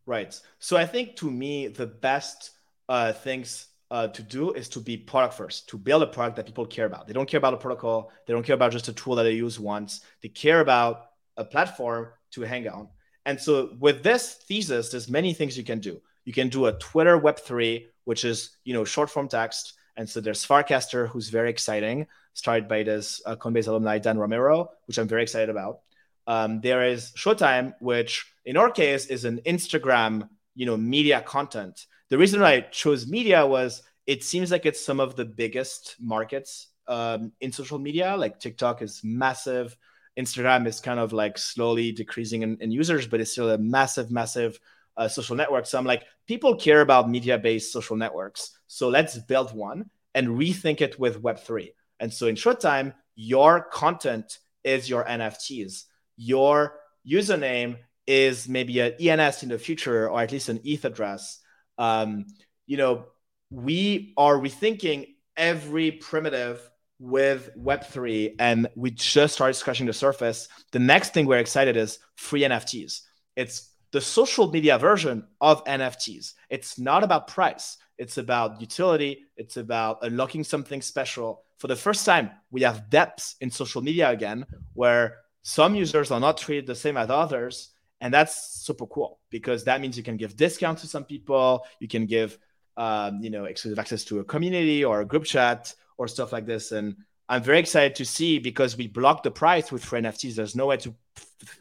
[0.09, 0.33] right.
[0.59, 2.51] So i think to me the best
[2.89, 6.47] uh, things uh, to do is to be product first to build a product that
[6.47, 7.07] people care about.
[7.07, 8.11] They don't care about a protocol.
[8.27, 10.03] They don't care about just a tool that they use once.
[10.23, 12.89] They care about a platform to hang on.
[13.25, 16.01] And so with this thesis there's many things you can do.
[16.25, 19.75] You can do a twitter web3 which is you know short form text.
[19.99, 24.71] And so there's Farcaster, who's very exciting, started by this uh, Coinbase alumni Dan Romero,
[24.87, 25.81] which I'm very excited about.
[26.29, 31.87] Um, there is Showtime, which in our case is an Instagram, you know, media content.
[32.11, 36.69] The reason I chose media was it seems like it's some of the biggest markets
[36.87, 38.15] um, in social media.
[38.15, 39.75] Like TikTok is massive.
[40.19, 44.11] Instagram is kind of like slowly decreasing in, in users, but it's still a massive,
[44.11, 44.61] massive
[44.99, 45.65] uh, social network.
[45.65, 48.59] So I'm like, people care about media-based social networks.
[48.67, 51.69] So let's build one and rethink it with Web3.
[52.01, 55.85] And so in Showtime, your content is your NFTs.
[56.19, 56.75] Your
[57.09, 61.41] username is maybe an ENS in the future, or at least an ETH address.
[61.79, 62.27] Um,
[62.67, 63.07] you know,
[63.51, 70.49] we are rethinking every primitive with Web3, and we just started scratching the surface.
[70.73, 73.03] The next thing we're excited is free NFTs.
[73.37, 76.35] It's the social media version of NFTs.
[76.51, 81.45] It's not about price, it's about utility, it's about unlocking something special.
[81.59, 86.21] For the first time, we have depths in social media again, where some users are
[86.21, 87.71] not treated the same as others.
[88.01, 91.89] And that's super cool because that means you can give discounts to some people, you
[91.89, 92.39] can give
[92.77, 96.47] um, you know exclusive access to a community or a group chat or stuff like
[96.47, 96.71] this.
[96.71, 96.97] And
[97.29, 100.37] I'm very excited to see because we blocked the price with free NFTs.
[100.37, 100.95] There's no way to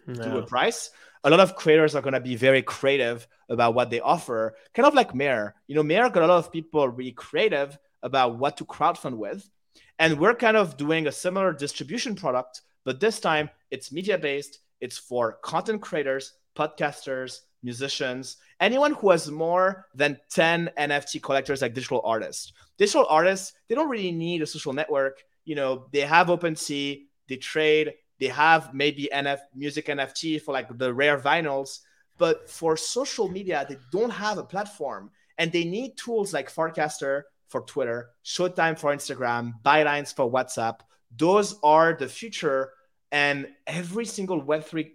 [0.06, 0.24] no.
[0.24, 0.92] do a price
[1.24, 4.88] a lot of creators are going to be very creative about what they offer, kind
[4.88, 5.56] of like Mirror.
[5.68, 9.50] You know, Mirror got a lot of people really creative about what to crowdfund with.
[10.00, 14.60] And we're kind of doing a similar distribution product, but this time it's media based,
[14.82, 21.74] it's for content creators, podcasters, musicians, anyone who has more than 10 NFT collectors like
[21.74, 22.54] digital artists.
[22.78, 25.24] Digital artists, they don't really need a social network.
[25.46, 30.76] You know, they have OpenSea, they trade, they have maybe NF music NFT for like
[30.78, 31.80] the rare vinyls,
[32.18, 37.24] but for social media, they don't have a platform and they need tools like Farcaster
[37.48, 40.80] for Twitter, Showtime for Instagram, Bylines for WhatsApp.
[41.16, 42.72] Those are the future.
[43.12, 44.92] And every single Web3,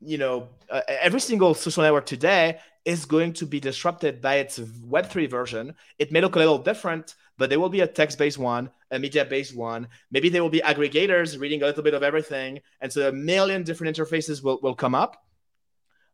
[0.00, 4.58] you know, uh, every single social network today is going to be disrupted by its
[4.58, 5.74] Web3 version.
[5.98, 8.98] It may look a little different, but there will be a text based one, a
[8.98, 9.88] media based one.
[10.10, 12.60] Maybe there will be aggregators reading a little bit of everything.
[12.80, 15.16] And so a million different interfaces will, will come up.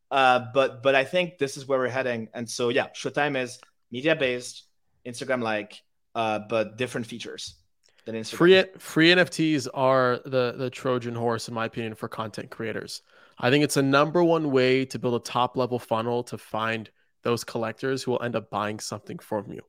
[0.09, 2.29] Uh, but but I think this is where we're heading.
[2.33, 3.59] And so yeah, Showtime is
[3.91, 4.63] media based,
[5.05, 5.81] Instagram like,
[6.13, 7.55] uh, but different features
[8.05, 8.37] than Instagram.
[8.37, 13.01] Free free NFTs are the the Trojan horse, in my opinion, for content creators.
[13.39, 16.89] I think it's a number one way to build a top level funnel to find
[17.23, 19.61] those collectors who will end up buying something from you.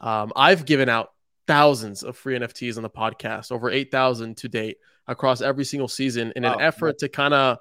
[0.00, 1.12] Um, I've given out
[1.46, 6.32] thousands of free NFTs on the podcast, over 8,000 to date across every single season
[6.36, 7.58] in an effort to kind of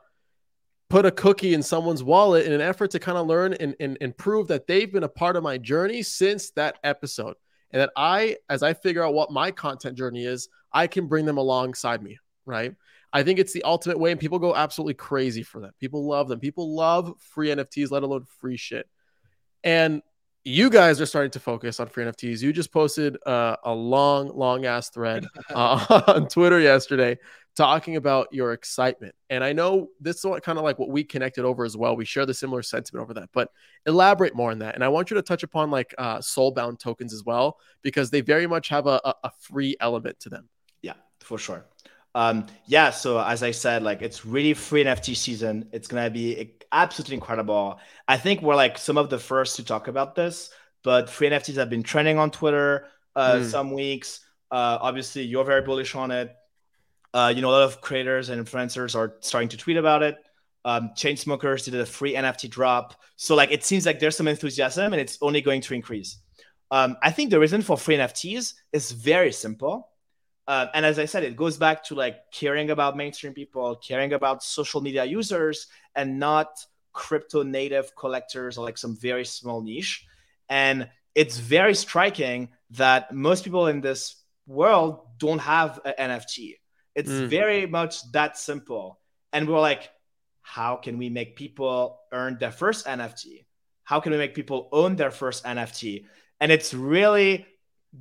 [0.89, 3.98] put a cookie in someone's wallet in an effort to kind of learn and, and,
[4.02, 7.36] and prove that they've been a part of my journey since that episode.
[7.72, 11.26] And that I, as I figure out what my content journey is, I can bring
[11.26, 12.76] them alongside me, right?
[13.14, 15.72] I think it's the ultimate way, and people go absolutely crazy for them.
[15.80, 16.40] People love them.
[16.40, 18.88] People love free NFTs, let alone free shit.
[19.64, 20.02] And
[20.44, 22.42] you guys are starting to focus on free NFTs.
[22.42, 27.18] You just posted uh, a long, long ass thread uh, on Twitter yesterday
[27.56, 29.14] talking about your excitement.
[29.30, 31.96] And I know this is what kind of like what we connected over as well.
[31.96, 33.50] We share the similar sentiment over that, but
[33.86, 34.76] elaborate more on that.
[34.76, 38.22] And I want you to touch upon like uh, soulbound tokens as well, because they
[38.22, 40.50] very much have a, a free element to them.
[40.82, 41.66] Yeah, for sure.
[42.14, 45.70] Um, yeah, so as I said, like it's really free NFT season.
[45.72, 47.80] It's gonna be absolutely incredible.
[48.08, 50.52] I think we're like some of the first to talk about this,
[50.84, 53.46] but free NFTs have been trending on Twitter uh, mm.
[53.46, 54.22] some weeks.
[54.50, 56.36] Uh, obviously, you're very bullish on it.
[57.13, 60.15] Uh, you know, a lot of creators and influencers are starting to tweet about it.
[60.63, 62.95] Um, Chainsmokers did a free NFT drop.
[63.15, 66.17] So, like, it seems like there's some enthusiasm and it's only going to increase.
[66.69, 69.89] Um, I think the reason for free NFTs is very simple.
[70.47, 74.13] Uh, and as I said, it goes back to like caring about mainstream people, caring
[74.13, 76.47] about social media users, and not
[76.93, 80.06] crypto native collectors or like some very small niche.
[80.50, 84.15] And it's very striking that most people in this
[84.47, 86.56] world don't have an NFT.
[86.96, 87.28] It's mm.
[87.28, 89.00] very much that simple.
[89.34, 89.90] And we're like,
[90.42, 93.46] how can we make people earn their first NFT?
[93.84, 96.06] How can we make people own their first NFT?
[96.40, 97.46] And it's really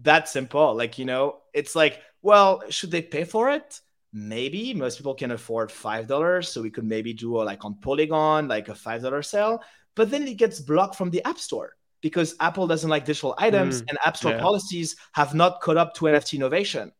[0.03, 0.74] that simple.
[0.74, 3.81] Like, you know, it's like, well, should they pay for it?
[4.12, 7.76] Maybe most people can afford five dollars, so we could maybe do a, like on
[7.76, 9.62] Polygon, like a five dollar sale.
[9.94, 13.83] But then it gets blocked from the App Store because Apple doesn't like digital items,
[13.83, 14.40] mm, and App Store yeah.
[14.40, 16.90] policies have not caught up to NFT innovation.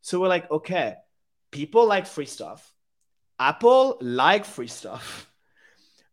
[0.00, 0.94] So we're like, okay,
[1.50, 2.72] people like free stuff.
[3.38, 5.26] Apple like free stuff.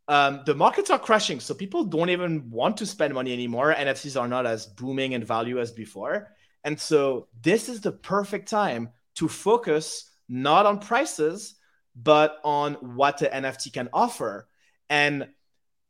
[0.07, 3.73] Um, the markets are crashing, so people don't even want to spend money anymore.
[3.73, 6.29] NFTs are not as booming in value as before.
[6.63, 11.55] And so this is the perfect time to focus not on prices,
[11.95, 14.47] but on what the NFT can offer.
[14.89, 15.27] And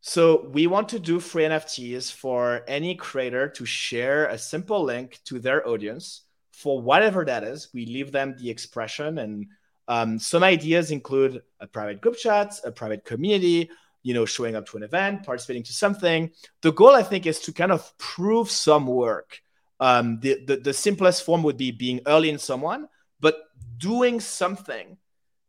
[0.02, 5.20] so we want to do free NFTs for any creator to share a simple link
[5.26, 6.24] to their audience
[6.58, 7.70] for whatever that is.
[7.74, 9.48] We leave them the expression and
[9.88, 13.70] um, some ideas include a private group chat, a private community,
[14.04, 16.32] you know, showing up to an event, participating to something.
[16.62, 19.42] The goal, I think, is to kind of prove some work
[19.80, 22.88] um, the, the, the simplest form would be being early in someone,
[23.20, 23.44] but
[23.78, 24.98] doing something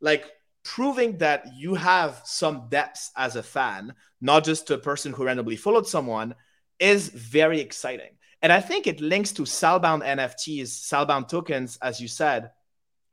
[0.01, 0.31] like
[0.65, 5.57] proving that you have some depth as a fan, not just a person who randomly
[5.57, 6.35] followed someone,
[6.79, 8.11] is very exciting.
[8.41, 12.53] And I think it links to Soulbound NFTs, Soulbound tokens, as you said,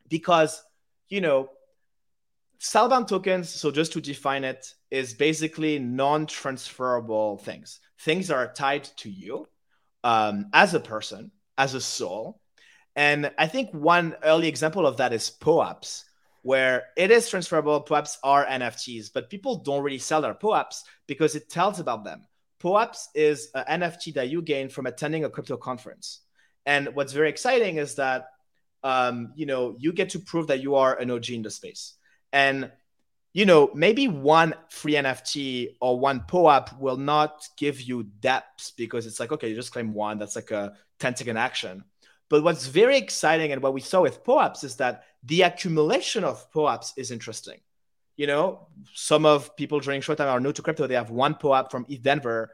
[0.07, 0.63] because,
[1.09, 1.49] you know,
[2.59, 7.79] Soulbound tokens, so just to define it, is basically non transferable things.
[7.99, 9.47] Things are tied to you
[10.03, 12.39] um, as a person, as a soul.
[12.95, 16.03] And I think one early example of that is POAPs,
[16.43, 17.83] where it is transferable.
[17.83, 22.25] POAPs are NFTs, but people don't really sell their POAPs because it tells about them.
[22.65, 26.21] POAPs is an NFT that you gain from attending a crypto conference.
[26.65, 28.30] And what's very exciting is that
[28.84, 31.93] um, you know you get to prove that you are an OG in the space.
[32.34, 32.71] And
[33.34, 39.06] you know, maybe one free NFT or one POAP will not give you depth because
[39.06, 40.17] it's like, okay, you just claim one.
[40.17, 41.84] That's like a 10 second action.
[42.30, 46.49] But what's very exciting and what we saw with POAPs is that the accumulation of
[46.54, 47.60] POAPs is interesting.
[48.17, 50.88] You know, some of people during time are new to crypto.
[50.88, 52.47] They have one POAP from ETHDenver.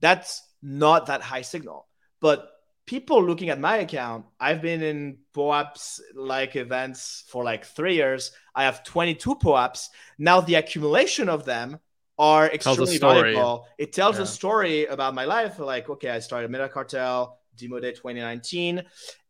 [0.00, 1.86] That's not that high signal.
[2.20, 2.48] But
[2.86, 8.32] people looking at my account, I've been in POAPs like events for like three years.
[8.54, 9.88] I have 22 POAPs.
[10.18, 11.78] Now the accumulation of them
[12.18, 13.66] are extremely valuable.
[13.78, 14.24] It tells yeah.
[14.24, 15.58] a story about my life.
[15.58, 18.82] Like, okay, I started MetaCartel, Demo Day 2019.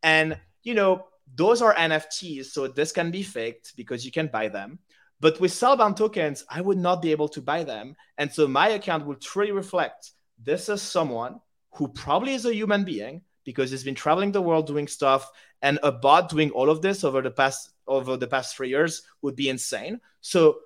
[0.03, 2.47] And, you know, those are NFTs.
[2.47, 4.79] So this can be faked because you can buy them.
[5.22, 7.94] But with Soulbound tokens, I would not be able to buy them.
[8.18, 10.11] And so my account will truly reflect
[10.42, 11.40] this is someone
[11.74, 15.30] who probably is a human being because he's been traveling the world doing stuff.
[15.62, 19.02] And a bot doing all of this over the past over the past three years
[19.23, 20.00] would be insane.
[20.20, 20.58] So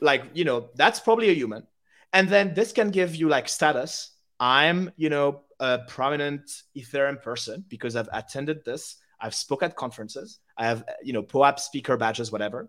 [0.00, 1.64] like you know that's probably a human.
[2.12, 4.10] And then this can give you like status.
[4.40, 8.96] I'm you know a prominent ethereum person because i've attended this.
[9.20, 10.40] I've spoke at conferences.
[10.58, 12.68] I have you know poap speaker badges whatever.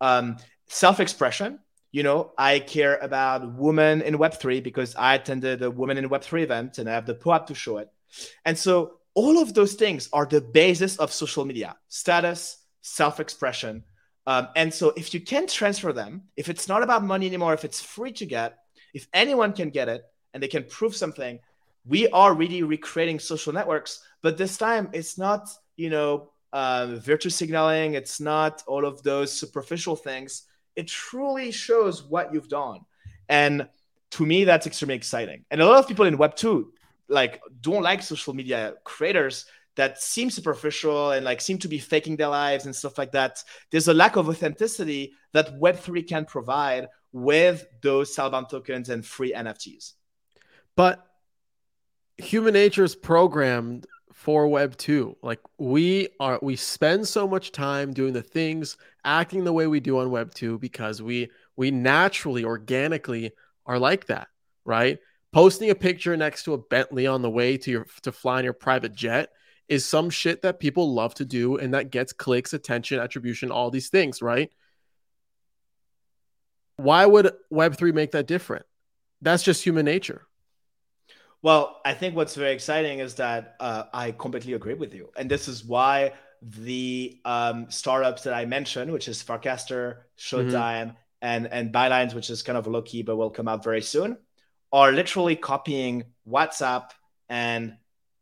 [0.00, 0.36] Um,
[0.66, 1.58] self-expression
[1.92, 6.42] you know i care about women in web3 because i attended a women in web3
[6.42, 7.90] event and i have the poap to show it
[8.44, 13.82] and so all of those things are the basis of social media status, self expression.
[14.26, 17.64] Um, and so if you can transfer them, if it's not about money anymore, if
[17.64, 18.58] it's free to get,
[18.92, 20.04] if anyone can get it
[20.34, 21.38] and they can prove something,
[21.86, 27.30] we are really recreating social networks, but this time it's not, you know, uh, virtue
[27.30, 27.94] signaling.
[27.94, 30.42] It's not all of those superficial things.
[30.76, 32.80] It truly shows what you've done.
[33.28, 33.68] And
[34.12, 35.44] to me, that's extremely exciting.
[35.50, 36.72] And a lot of people in Web 2
[37.08, 39.46] like don't like social media creators
[39.76, 43.42] that seem superficial and like seem to be faking their lives and stuff like that.
[43.70, 49.32] There's a lack of authenticity that Web3 can provide with those Soulbound tokens and free
[49.32, 49.92] NFTs.
[50.76, 51.06] But
[52.16, 53.86] human nature is programmed
[54.26, 59.44] for web 2 like we are we spend so much time doing the things acting
[59.44, 63.30] the way we do on web 2 because we we naturally organically
[63.64, 64.28] are like that
[64.66, 64.98] right?
[65.32, 68.44] Posting a picture next to a bentley on the way to your to fly in
[68.44, 69.30] your private jet
[69.68, 73.70] is some shit that people love to do and that gets clicks attention attribution all
[73.70, 74.50] these things right?
[76.76, 78.66] Why would web3 make that different?
[79.22, 80.26] That's just human nature
[81.46, 85.10] well, I think what's very exciting is that uh, I completely agree with you.
[85.16, 90.96] And this is why the um, startups that I mentioned, which is Farcaster, Showtime, mm-hmm.
[91.22, 94.18] and, and Bylines, which is kind of low key, but will come out very soon,
[94.72, 96.90] are literally copying WhatsApp
[97.28, 97.76] and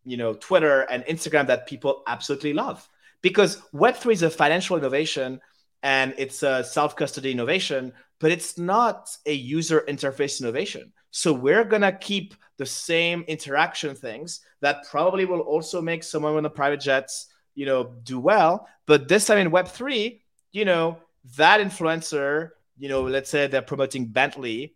[0.04, 2.86] you know Twitter and Instagram that people absolutely love.
[3.22, 5.40] Because Web3 is a financial innovation
[5.82, 10.92] and it's a self-custody innovation, but it's not a user interface innovation.
[11.16, 16.42] So we're gonna keep the same interaction things that probably will also make someone with
[16.42, 18.66] the private jets, you know, do well.
[18.84, 20.98] But this time in Web three, you know,
[21.36, 24.74] that influencer, you know, let's say they're promoting Bentley,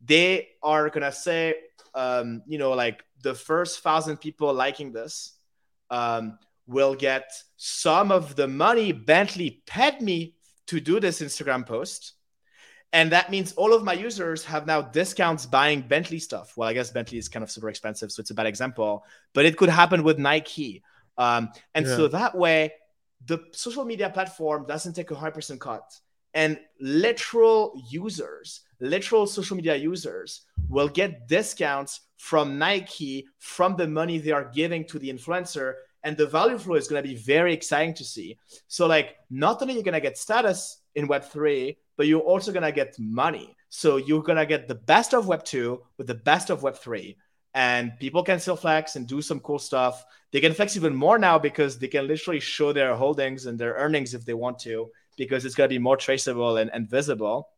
[0.00, 1.56] they are gonna say,
[1.96, 5.34] um, you know, like the first thousand people liking this
[5.90, 10.36] um, will get some of the money Bentley paid me
[10.68, 12.14] to do this Instagram post
[12.92, 16.56] and that means all of my users have now discounts buying Bentley stuff.
[16.56, 19.46] Well, I guess Bentley is kind of super expensive, so it's a bad example, but
[19.46, 20.82] it could happen with Nike.
[21.16, 21.96] Um, and yeah.
[21.96, 22.72] so that way,
[23.26, 25.98] the social media platform doesn't take a 100% cut.
[26.34, 34.18] And literal users, literal social media users will get discounts from Nike from the money
[34.18, 35.74] they are giving to the influencer.
[36.04, 38.38] And the value flow is going to be very exciting to see.
[38.66, 42.62] So, like, not only you're going to get status in Web3, but you're also going
[42.62, 43.54] to get money.
[43.68, 46.76] So you're going to get the best of Web 2 with the best of Web
[46.76, 47.16] 3.
[47.54, 50.04] And people can still flex and do some cool stuff.
[50.30, 53.74] They can flex even more now because they can literally show their holdings and their
[53.74, 57.48] earnings if they want to, because it's going to be more traceable and, and visible.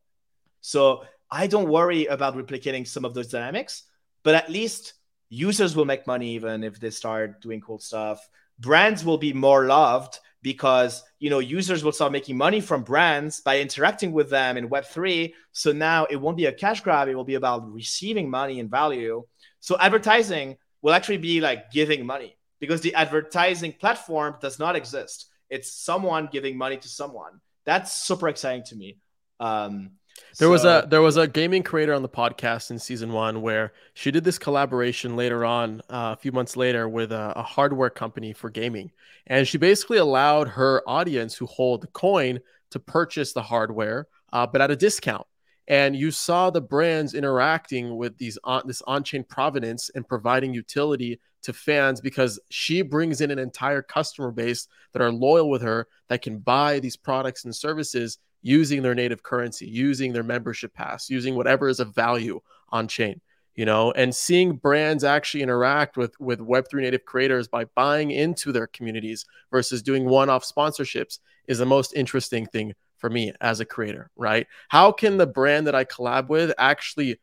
[0.61, 3.85] So I don't worry about replicating some of those dynamics,
[4.23, 4.95] but at least
[5.29, 8.29] users will make money even if they start doing cool stuff.
[8.59, 13.41] Brands will be more loved because you know users will start making money from brands
[13.41, 17.09] by interacting with them in web3 so now it won't be a cash grab.
[17.09, 19.23] It will be about receiving money and value.
[19.61, 25.31] So advertising will actually be like giving money because the advertising platform does not exist.
[25.49, 27.41] It's someone giving money to someone.
[27.65, 28.99] That's super exciting to me.
[29.39, 29.93] Um,
[30.39, 33.43] there so, was a there was a gaming creator on the podcast in season one
[33.43, 37.43] where she did this collaboration later on uh, a few months later with a, a,
[37.43, 38.91] hardware company for gaming,
[39.27, 42.41] and she basically allowed her audience who hold the coin
[42.71, 45.27] to purchase the hardware, uh, but at a discount.
[45.67, 51.21] And you saw the brands interacting with these on this on-chain provenance and providing utility
[51.43, 55.87] to fans because she brings in an entire customer base that are loyal with her
[56.09, 61.09] that can buy these products and services using their native currency, using their membership pass,
[61.09, 62.39] using whatever is of value
[62.69, 63.21] on chain,
[63.55, 68.53] you know, and seeing brands actually interact with with web3 native creators by buying into
[68.53, 71.19] their communities versus doing one-off sponsorships
[71.49, 74.47] is the most interesting thing for me as a creator, right?
[74.69, 77.19] How can the brand that I collab with actually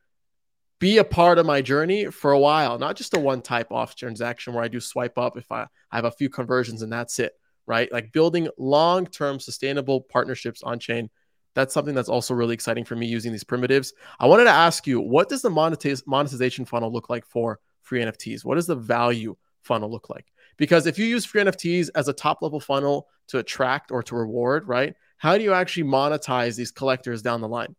[0.79, 3.95] be a part of my journey for a while, not just a one type off
[3.95, 7.19] transaction where I do swipe up if I, I have a few conversions and that's
[7.19, 7.33] it
[7.65, 7.91] right?
[7.91, 11.09] Like building long term sustainable partnerships on chain.
[11.53, 13.93] That's something that's also really exciting for me using these primitives.
[14.19, 18.01] I wanted to ask you, what does the monetiz- monetization funnel look like for free
[18.01, 18.45] NFTs?
[18.45, 20.31] What does the value funnel look like?
[20.57, 24.15] Because if you use free NFTs as a top level funnel to attract or to
[24.15, 24.95] reward, right?
[25.17, 27.75] How do you actually monetize these collectors down the line?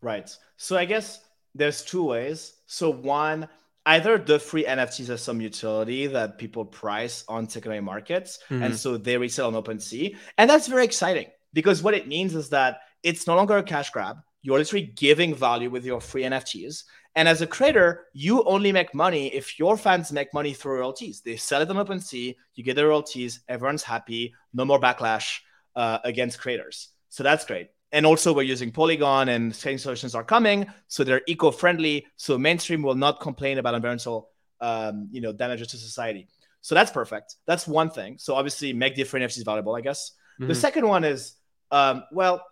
[0.00, 0.34] Right.
[0.56, 1.20] So I guess
[1.54, 2.54] there's two ways.
[2.66, 3.48] So one,
[3.86, 8.62] either the free NFTs has some utility that people price on secondary markets, mm-hmm.
[8.62, 12.50] and so they resell on OpenSea, and that's very exciting because what it means is
[12.50, 14.18] that it's no longer a cash grab.
[14.42, 16.84] You're literally giving value with your free NFTs.
[17.16, 21.20] And as a creator, you only make money if your fans make money through royalties.
[21.20, 25.40] They sell it on OpenSea, you get the royalties, everyone's happy, no more backlash
[25.76, 26.88] uh, against creators.
[27.08, 27.68] So that's great.
[27.94, 30.66] And also, we're using Polygon and scaling solutions are coming.
[30.88, 32.04] So they're eco friendly.
[32.16, 34.30] So mainstream will not complain about environmental
[34.60, 36.26] um, you know damages to society.
[36.60, 37.36] So that's perfect.
[37.46, 38.16] That's one thing.
[38.18, 40.10] So obviously make different NFTs valuable, I guess.
[40.40, 40.48] Mm-hmm.
[40.48, 41.36] The second one is
[41.70, 42.44] um, well,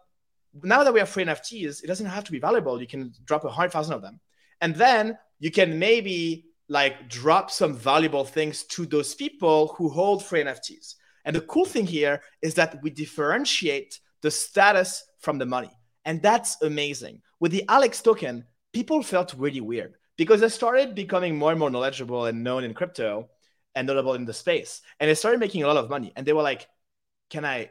[0.63, 2.81] now that we have free NFTs, it doesn't have to be valuable.
[2.81, 4.21] You can drop a hundred thousand of them,
[4.61, 10.25] and then you can maybe like drop some valuable things to those people who hold
[10.25, 10.95] free NFTs.
[11.25, 15.71] And the cool thing here is that we differentiate the status from the money.
[16.05, 17.23] And that's amazing.
[17.41, 21.71] With the Alex token, people felt really weird because they started becoming more and more
[21.71, 23.29] knowledgeable and known in crypto
[23.75, 24.83] and notable in the space.
[25.01, 26.13] And they started making a lot of money.
[26.17, 26.69] And they were like,
[27.31, 27.71] can I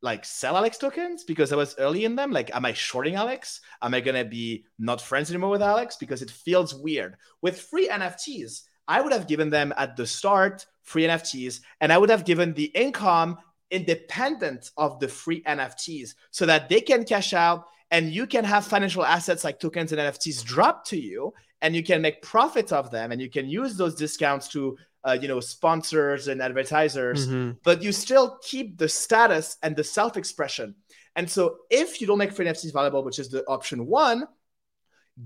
[0.00, 2.32] like sell Alex tokens because I was early in them?
[2.32, 3.60] Like, am I shorting Alex?
[3.82, 5.96] Am I gonna be not friends anymore with Alex?
[5.96, 7.16] Because it feels weird.
[7.40, 11.98] With free NFTs, I would have given them at the start free NFTs, and I
[11.98, 13.38] would have given the income
[13.72, 18.66] independent of the free NFTs so that they can cash out and you can have
[18.66, 22.90] financial assets like tokens and NFTs drop to you and you can make profit of
[22.90, 27.52] them and you can use those discounts to uh, you know sponsors and advertisers mm-hmm.
[27.64, 30.74] but you still keep the status and the self-expression
[31.16, 34.24] and so if you don't make free nfts valuable which is the option one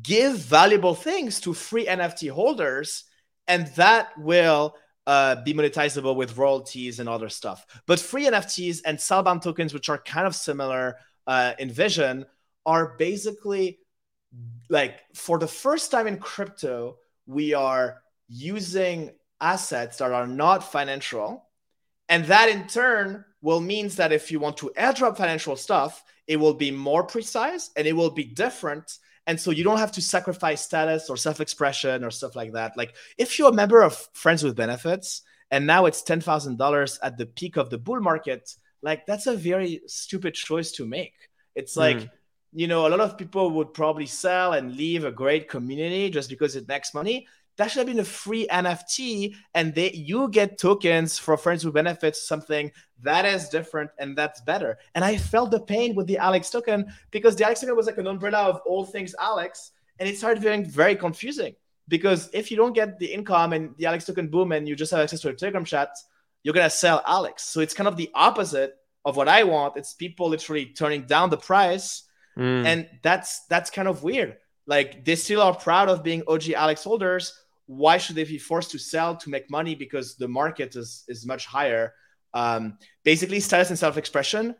[0.03, 3.05] give valuable things to free nft holders
[3.47, 4.75] and that will
[5.07, 9.89] uh, be monetizable with royalties and other stuff but free nfts and spellbound tokens which
[9.89, 10.97] are kind of similar
[11.27, 12.27] uh, in vision
[12.65, 13.79] are basically
[14.69, 16.97] like for the first time in crypto
[17.27, 21.45] we are using assets that are not financial.
[22.09, 26.37] And that in turn will means that if you want to airdrop financial stuff, it
[26.37, 28.99] will be more precise and it will be different.
[29.27, 32.77] And so you don't have to sacrifice status or self-expression or stuff like that.
[32.77, 36.99] Like if you're a member of Friends with Benefits and now it's ten thousand dollars
[37.03, 41.14] at the peak of the bull market, like that's a very stupid choice to make.
[41.55, 42.11] It's like mm.
[42.53, 46.31] you know, a lot of people would probably sell and leave a great community just
[46.31, 47.27] because it makes money
[47.57, 51.73] that should have been a free NFT, and they you get tokens for friends who
[51.73, 52.71] benefits something
[53.03, 54.79] that is different and that's better.
[54.95, 57.99] And I felt the pain with the Alex token because the Alex token was like
[57.99, 61.55] an umbrella of all things Alex, and it started being very confusing.
[61.89, 64.91] Because if you don't get the income and the Alex token boom and you just
[64.91, 65.91] have access to a Telegram chat,
[66.43, 67.45] you're gonna sell Alex.
[67.45, 69.77] So it's kind of the opposite of what I want.
[69.77, 72.03] It's people literally turning down the price,
[72.37, 72.67] mm.
[72.67, 74.37] and that's that's kind of weird.
[74.67, 77.33] Like they still are proud of being OG Alex holders,
[77.67, 81.27] why should they be forced to sell to make money because the market is is
[81.27, 81.95] much higher?
[82.35, 84.55] Um, basically status and self-expression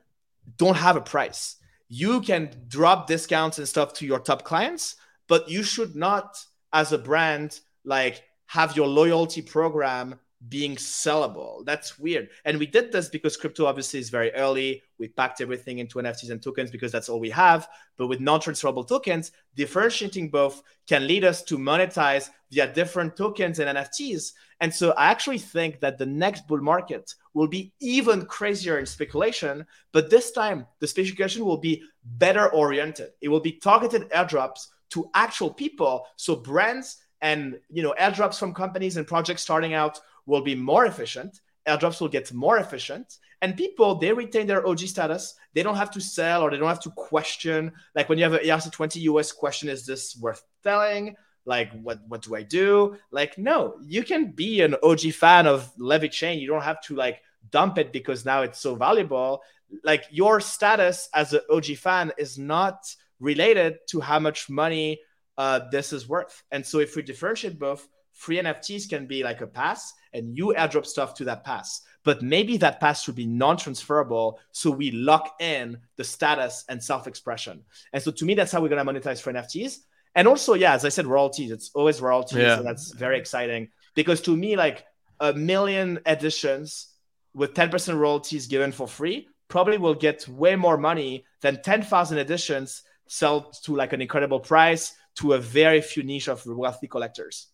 [0.57, 1.57] don't have a price.
[1.88, 4.96] You can drop discounts and stuff to your top clients
[5.28, 10.18] but you should not as a brand like have your loyalty program
[10.49, 11.64] being sellable.
[11.64, 12.28] That's weird.
[12.44, 14.82] And we did this because crypto obviously is very early.
[14.99, 17.68] We packed everything into NFTs and tokens because that's all we have.
[17.97, 23.59] But with non transferable tokens, differentiating both can lead us to monetize via different tokens
[23.59, 24.32] and NFTs.
[24.61, 28.86] And so I actually think that the next bull market will be even crazier in
[28.86, 29.66] speculation.
[29.92, 33.11] But this time, the speculation will be better oriented.
[33.20, 36.07] It will be targeted airdrops to actual people.
[36.16, 40.86] So brands and you know airdrops from companies and projects starting out will be more
[40.86, 45.34] efficient airdrops will get more efficient and people they retain their og status.
[45.54, 47.72] They don't have to sell or they don't have to question.
[47.94, 51.16] Like when you have an erc20 us question is this worth selling?
[51.44, 52.96] Like what what do i do?
[53.10, 56.38] Like no you can be an og fan of levy chain.
[56.38, 57.20] You don't have to like
[57.50, 59.42] dump it because now it's so valuable.
[59.84, 62.86] Like your status as an og fan is not
[63.20, 65.00] related to how much money
[65.38, 66.42] uh, this is worth.
[66.50, 70.54] And so if we differentiate both free nfts can be like a pass and you
[70.56, 71.82] airdrop stuff to that pass.
[72.02, 77.62] But maybe that pass should be non-transferable, so we lock in the status and self-expression.
[77.92, 79.78] And so to me, that's how we're gonna monetize for NFTs.
[80.14, 81.50] And also, yeah, as I said, royalties.
[81.50, 82.56] It's always royalties, yeah.
[82.56, 83.68] so that's very exciting.
[83.94, 84.84] Because to me, like
[85.20, 86.94] a million editions
[87.34, 92.82] with 10% royalties given for free probably will get way more money than 10,000 editions
[93.06, 97.48] sold to like an incredible price to a very few niche of wealthy collectors.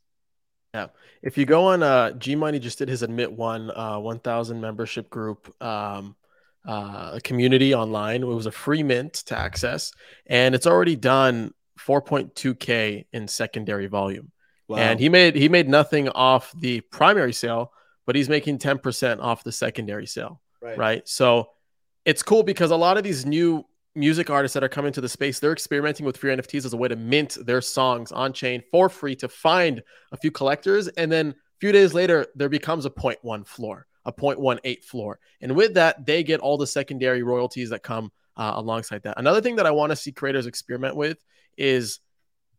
[0.75, 0.87] Yeah.
[1.23, 5.11] If you go on uh G Money just did his admit one uh 1000 membership
[5.11, 6.17] group um
[6.67, 8.23] uh community online.
[8.23, 9.93] It was a free mint to access
[10.27, 14.31] and it's already done 4.2k in secondary volume.
[14.69, 14.79] Wow.
[14.79, 17.73] And he made he made nothing off the primary sale,
[18.07, 20.41] but he's making 10% off the secondary sale.
[20.63, 20.79] Right.
[20.79, 21.09] right?
[21.09, 21.51] So
[22.05, 25.09] it's cool because a lot of these new music artists that are coming to the
[25.09, 28.63] space, they're experimenting with free NFTs as a way to mint their songs on chain
[28.71, 29.83] for free to find
[30.13, 30.89] a few collectors.
[30.89, 35.19] And then a few days later, there becomes a 0.1 floor, a 0.18 floor.
[35.41, 39.19] And with that, they get all the secondary royalties that come uh, alongside that.
[39.19, 41.23] Another thing that I want to see creators experiment with
[41.59, 42.01] is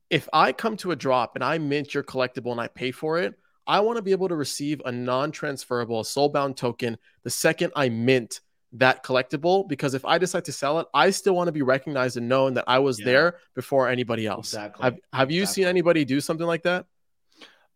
[0.10, 3.20] if I come to a drop and I mint your collectible and I pay for
[3.20, 3.34] it,
[3.66, 8.42] I want to be able to receive a non-transferable soulbound token the second I mint
[8.74, 12.18] that collectible because if I decide to sell it, I still want to be recognized
[12.18, 13.06] and known that I was yeah.
[13.06, 14.50] there before anybody else.
[14.50, 14.84] Exactly.
[14.84, 15.64] Have Have you exactly.
[15.64, 16.86] seen anybody do something like that?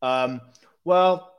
[0.01, 0.41] Um,
[0.83, 1.33] well,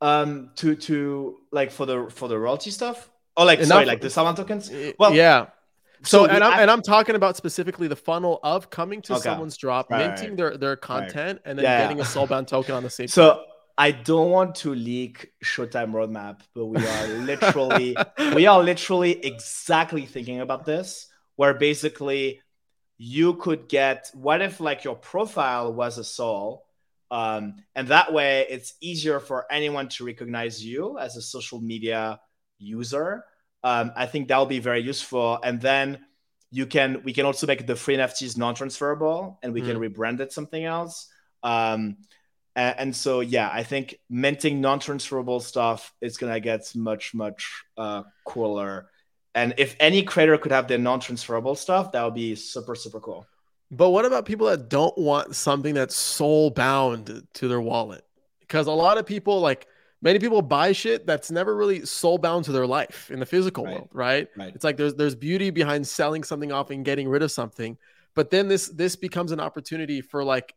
[0.00, 3.10] um, to to like for the for the royalty stuff.
[3.36, 3.68] Oh, like Enough.
[3.68, 4.70] sorry, like the Soulbound tokens.
[4.98, 5.46] Well, yeah.
[6.04, 9.22] So, so and I'm and I'm talking about specifically the funnel of coming to okay.
[9.22, 10.36] someo's drop, right, minting right.
[10.36, 11.50] their their content, right.
[11.50, 13.08] and then yeah, getting a soulbound token on the same.
[13.08, 13.44] So
[13.76, 17.96] I don't want to leak Showtime roadmap, but we are literally
[18.34, 22.40] we are literally exactly thinking about this, where basically
[22.98, 26.64] you could get what if like your profile was a soul,
[27.10, 32.20] um, and that way it's easier for anyone to recognize you as a social media
[32.58, 33.24] user.
[33.64, 36.04] Um, I think that will be very useful, and then
[36.50, 39.66] you can we can also make the free NFTs non-transferable, and we mm.
[39.66, 41.08] can rebrand it something else.
[41.42, 41.96] Um,
[42.54, 48.02] and, and so, yeah, I think minting non-transferable stuff is gonna get much, much uh,
[48.24, 48.88] cooler.
[49.34, 53.26] And if any creator could have their non-transferable stuff, that would be super, super cool.
[53.70, 58.04] But what about people that don't want something that's soul bound to their wallet?
[58.40, 59.66] Because a lot of people, like
[60.02, 63.64] many people, buy shit that's never really soul bound to their life in the physical
[63.64, 63.74] right.
[63.76, 64.28] world, right?
[64.36, 64.54] right?
[64.54, 67.78] It's like there's there's beauty behind selling something off and getting rid of something,
[68.14, 70.54] but then this this becomes an opportunity for like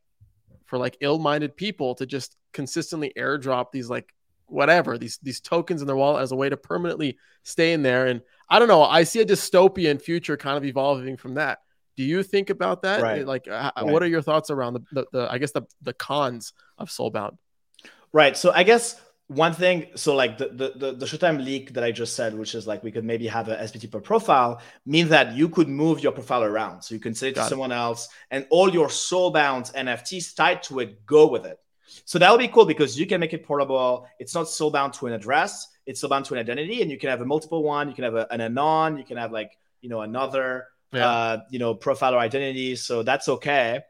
[0.65, 4.13] for like ill-minded people to just consistently airdrop these like
[4.47, 8.07] whatever these these tokens in their wallet as a way to permanently stay in there.
[8.07, 11.59] And i don't know i see a dystopian future kind of evolving from that.
[11.95, 13.01] Do you think about that?
[13.01, 13.25] Right.
[13.25, 13.85] like uh, right.
[13.85, 17.37] what are your thoughts around the, the, the i guess the, the cons of soulbound?
[18.11, 18.35] Right.
[18.37, 22.15] So i guess one thing so like the, the the showtime leak that i just
[22.15, 25.49] said which is like we could maybe have a sbt per profile means that you
[25.49, 26.83] could move your profile around.
[26.83, 27.49] So you can say it Got to it.
[27.49, 31.59] someone else and all your soulbound nfts tied to it go with it.
[32.05, 34.07] So that would be cool because you can make it portable.
[34.19, 35.69] It's not soulbound to an address.
[35.87, 38.15] It's soulbound to an identity and you can have a multiple one you can have
[38.15, 41.09] a, an anon you can have like you know another yeah.
[41.09, 42.75] uh you know profile or identity.
[42.75, 43.81] So that's okay.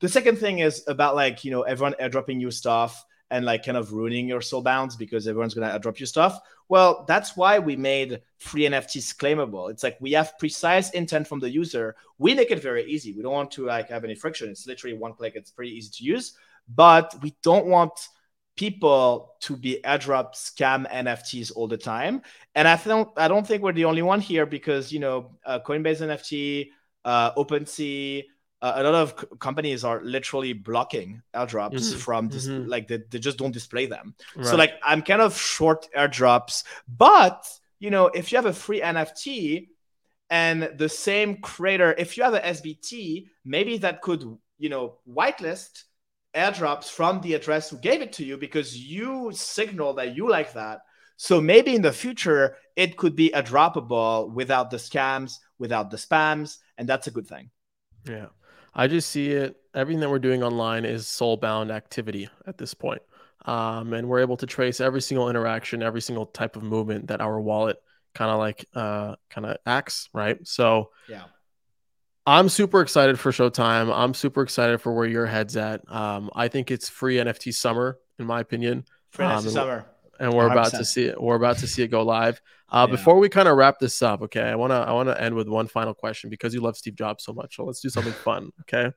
[0.00, 3.02] The second thing is about like you know everyone airdropping you stuff
[3.34, 6.38] and like kind of ruining your soul bounds because everyone's gonna drop your stuff.
[6.68, 9.72] Well, that's why we made free NFTs claimable.
[9.72, 11.96] It's like we have precise intent from the user.
[12.18, 13.12] We make it very easy.
[13.12, 14.50] We don't want to like have any friction.
[14.50, 15.32] It's literally one click.
[15.34, 16.34] It's pretty easy to use,
[16.72, 18.08] but we don't want
[18.54, 22.22] people to be airdrop scam NFTs all the time.
[22.54, 25.58] And I don't I don't think we're the only one here because you know uh,
[25.58, 26.68] Coinbase NFT,
[27.04, 28.26] uh, OpenSea
[28.64, 31.98] a lot of c- companies are literally blocking airdrops mm-hmm.
[31.98, 32.68] from dis- mm-hmm.
[32.68, 34.46] like they, they just don't display them right.
[34.46, 37.46] so like i'm kind of short airdrops but
[37.78, 39.68] you know if you have a free nft
[40.30, 44.24] and the same creator if you have a sbt maybe that could
[44.58, 45.84] you know whitelist
[46.34, 50.52] airdrops from the address who gave it to you because you signal that you like
[50.54, 50.80] that
[51.16, 55.96] so maybe in the future it could be a droppable without the scams without the
[55.96, 57.50] spams and that's a good thing
[58.08, 58.26] yeah
[58.74, 59.56] I just see it.
[59.74, 63.02] Everything that we're doing online is soulbound activity at this point.
[63.44, 67.20] Um, and we're able to trace every single interaction, every single type of movement that
[67.20, 67.76] our wallet
[68.14, 70.38] kind of like uh, kind of acts, right?
[70.46, 71.24] So yeah,
[72.26, 73.94] I'm super excited for Showtime.
[73.94, 75.82] I'm super excited for where your head's at.
[75.92, 78.84] Um, I think it's free NFT summer, in my opinion.
[79.10, 79.86] Free um, NFT summer
[80.20, 80.52] and we're 100%.
[80.52, 81.20] about to see it.
[81.20, 82.40] We're about to see it go live.
[82.68, 82.96] Uh, yeah.
[82.96, 85.66] Before we kind of wrap this up, okay, I wanna I wanna end with one
[85.66, 87.56] final question because you love Steve Jobs so much.
[87.56, 88.92] So let's do something fun, okay?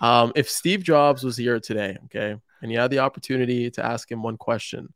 [0.00, 4.10] Um, if Steve Jobs was here today, okay, and you had the opportunity to ask
[4.10, 4.92] him one question,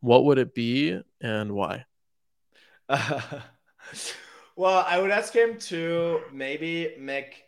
[0.00, 1.84] what would it be and why?
[2.88, 3.20] Uh,
[4.56, 7.44] well, I would ask him to maybe make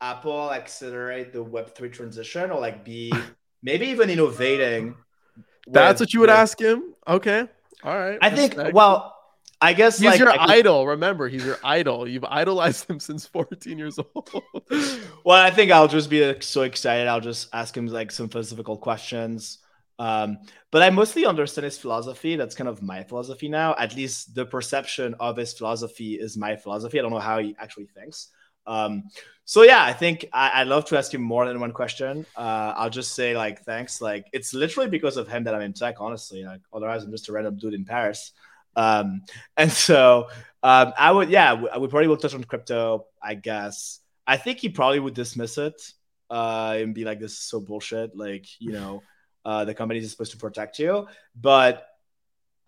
[0.00, 3.12] Apple accelerate the Web three transition, or like be
[3.62, 4.96] maybe even innovating
[5.70, 6.94] that's what you would ask him.
[7.06, 7.46] Okay.
[7.82, 8.18] All right.
[8.20, 8.56] I think.
[8.72, 9.14] Well,
[9.60, 10.86] I guess he's like, your idol.
[10.86, 12.06] Remember, he's your idol.
[12.06, 14.30] You've idolized him since 14 years old.
[15.24, 17.08] well, I think I'll just be like, so excited.
[17.08, 19.58] I'll just ask him like some philosophical questions.
[19.98, 20.38] Um,
[20.70, 22.36] but I mostly understand his philosophy.
[22.36, 23.74] That's kind of my philosophy now.
[23.76, 27.00] At least the perception of his philosophy is my philosophy.
[27.00, 28.28] I don't know how he actually thinks.
[28.68, 29.04] Um,
[29.44, 32.26] so yeah, I think I, would love to ask you more than one question.
[32.36, 34.02] Uh, I'll just say like thanks.
[34.02, 36.44] Like it's literally because of him that I'm in tech, honestly.
[36.44, 38.32] Like otherwise, I'm just a random dude in Paris.
[38.76, 39.22] Um,
[39.56, 40.28] and so
[40.62, 43.06] um, I would, yeah, we probably will touch on crypto.
[43.22, 45.80] I guess I think he probably would dismiss it
[46.28, 49.02] uh, and be like, "This is so bullshit." Like you know,
[49.46, 51.87] uh, the company is supposed to protect you, but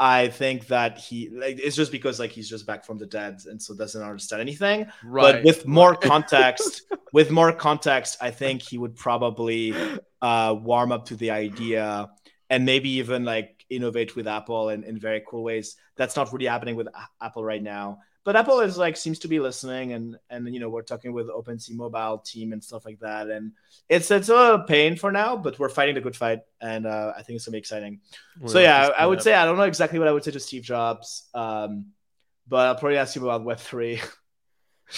[0.03, 3.41] I think that he like it's just because like he's just back from the dead
[3.45, 4.87] and so doesn't understand anything.
[5.05, 5.35] Right.
[5.35, 9.75] But with more context, with more context, I think he would probably
[10.23, 12.09] uh, warm up to the idea
[12.49, 15.77] and maybe even like innovate with Apple in, in very cool ways.
[15.97, 16.89] That's not really happening with
[17.21, 17.99] Apple right now.
[18.23, 21.29] But Apple is like seems to be listening, and and you know we're talking with
[21.29, 23.53] OpenSea Mobile team and stuff like that, and
[23.89, 27.23] it's it's a pain for now, but we're fighting the good fight, and uh, I
[27.23, 28.01] think it's gonna be exciting.
[28.47, 30.41] so yeah, I, I would say I don't know exactly what I would say to
[30.41, 31.87] Steve Jobs, um,
[32.47, 34.01] but I'll probably ask you about Web three.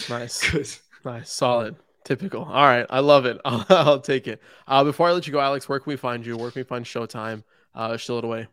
[0.08, 0.68] Nice, Good,
[1.04, 1.76] nice, solid.
[2.04, 2.44] Typical.
[2.44, 3.38] All right, I love it.
[3.44, 4.40] I'll, I'll take it.
[4.66, 6.36] Uh, before I let you go, Alex, where can we find you?
[6.36, 7.44] Where can we find Showtime?
[7.74, 8.48] Uh, shill it away.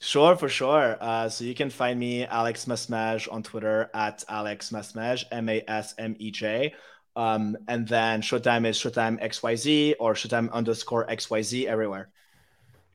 [0.00, 0.96] Sure, for sure.
[1.00, 5.62] Uh, so you can find me, Alex Masmej, on Twitter at Alex Masmej, M A
[5.66, 6.74] S M E J.
[7.16, 12.10] Um, and then Showtime is Showtime XYZ or Showtime underscore XYZ everywhere.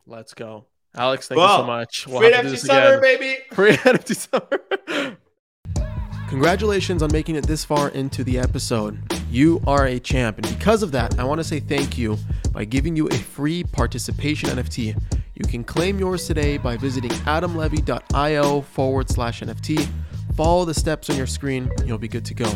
[0.07, 0.65] Let's go.
[0.95, 2.07] Alex, thank well, you so much.
[2.07, 3.37] We'll free NFT summer, baby.
[3.51, 5.17] Free NFT summer.
[6.29, 8.99] Congratulations on making it this far into the episode.
[9.29, 10.37] You are a champ.
[10.37, 12.17] And because of that, I want to say thank you
[12.51, 14.95] by giving you a free participation NFT.
[15.43, 19.87] You can claim yours today by visiting adamlevy.io forward slash NFT.
[20.35, 22.51] Follow the steps on your screen, you'll be good to go.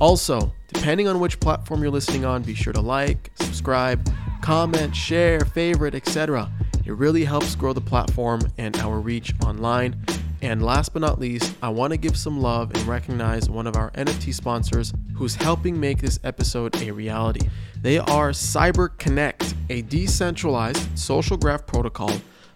[0.00, 4.08] Also, depending on which platform you're listening on, be sure to like, subscribe,
[4.40, 6.50] comment, share, favorite, etc.
[6.86, 10.02] It really helps grow the platform and our reach online.
[10.42, 13.76] And last but not least, I want to give some love and recognize one of
[13.76, 17.48] our NFT sponsors who's helping make this episode a reality.
[17.82, 22.10] They are CyberConnect, a decentralized social graph protocol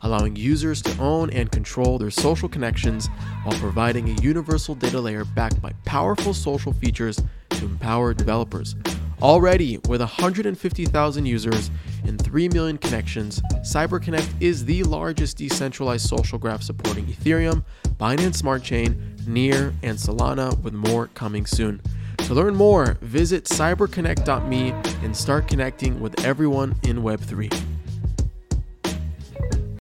[0.05, 3.09] allowing users to own and control their social connections
[3.43, 8.77] while providing a universal data layer backed by powerful social features to empower developers.
[9.23, 11.71] Already, with 150,000 users
[12.05, 17.65] and 3 million connections, CyberConnect is the largest decentralized social graph supporting Ethereum,
[17.97, 21.81] Binance Smart Chain, Near, and Solana, with more coming soon.
[22.19, 24.71] To learn more, visit cyberconnect.me
[25.03, 27.74] and start connecting with everyone in Web3.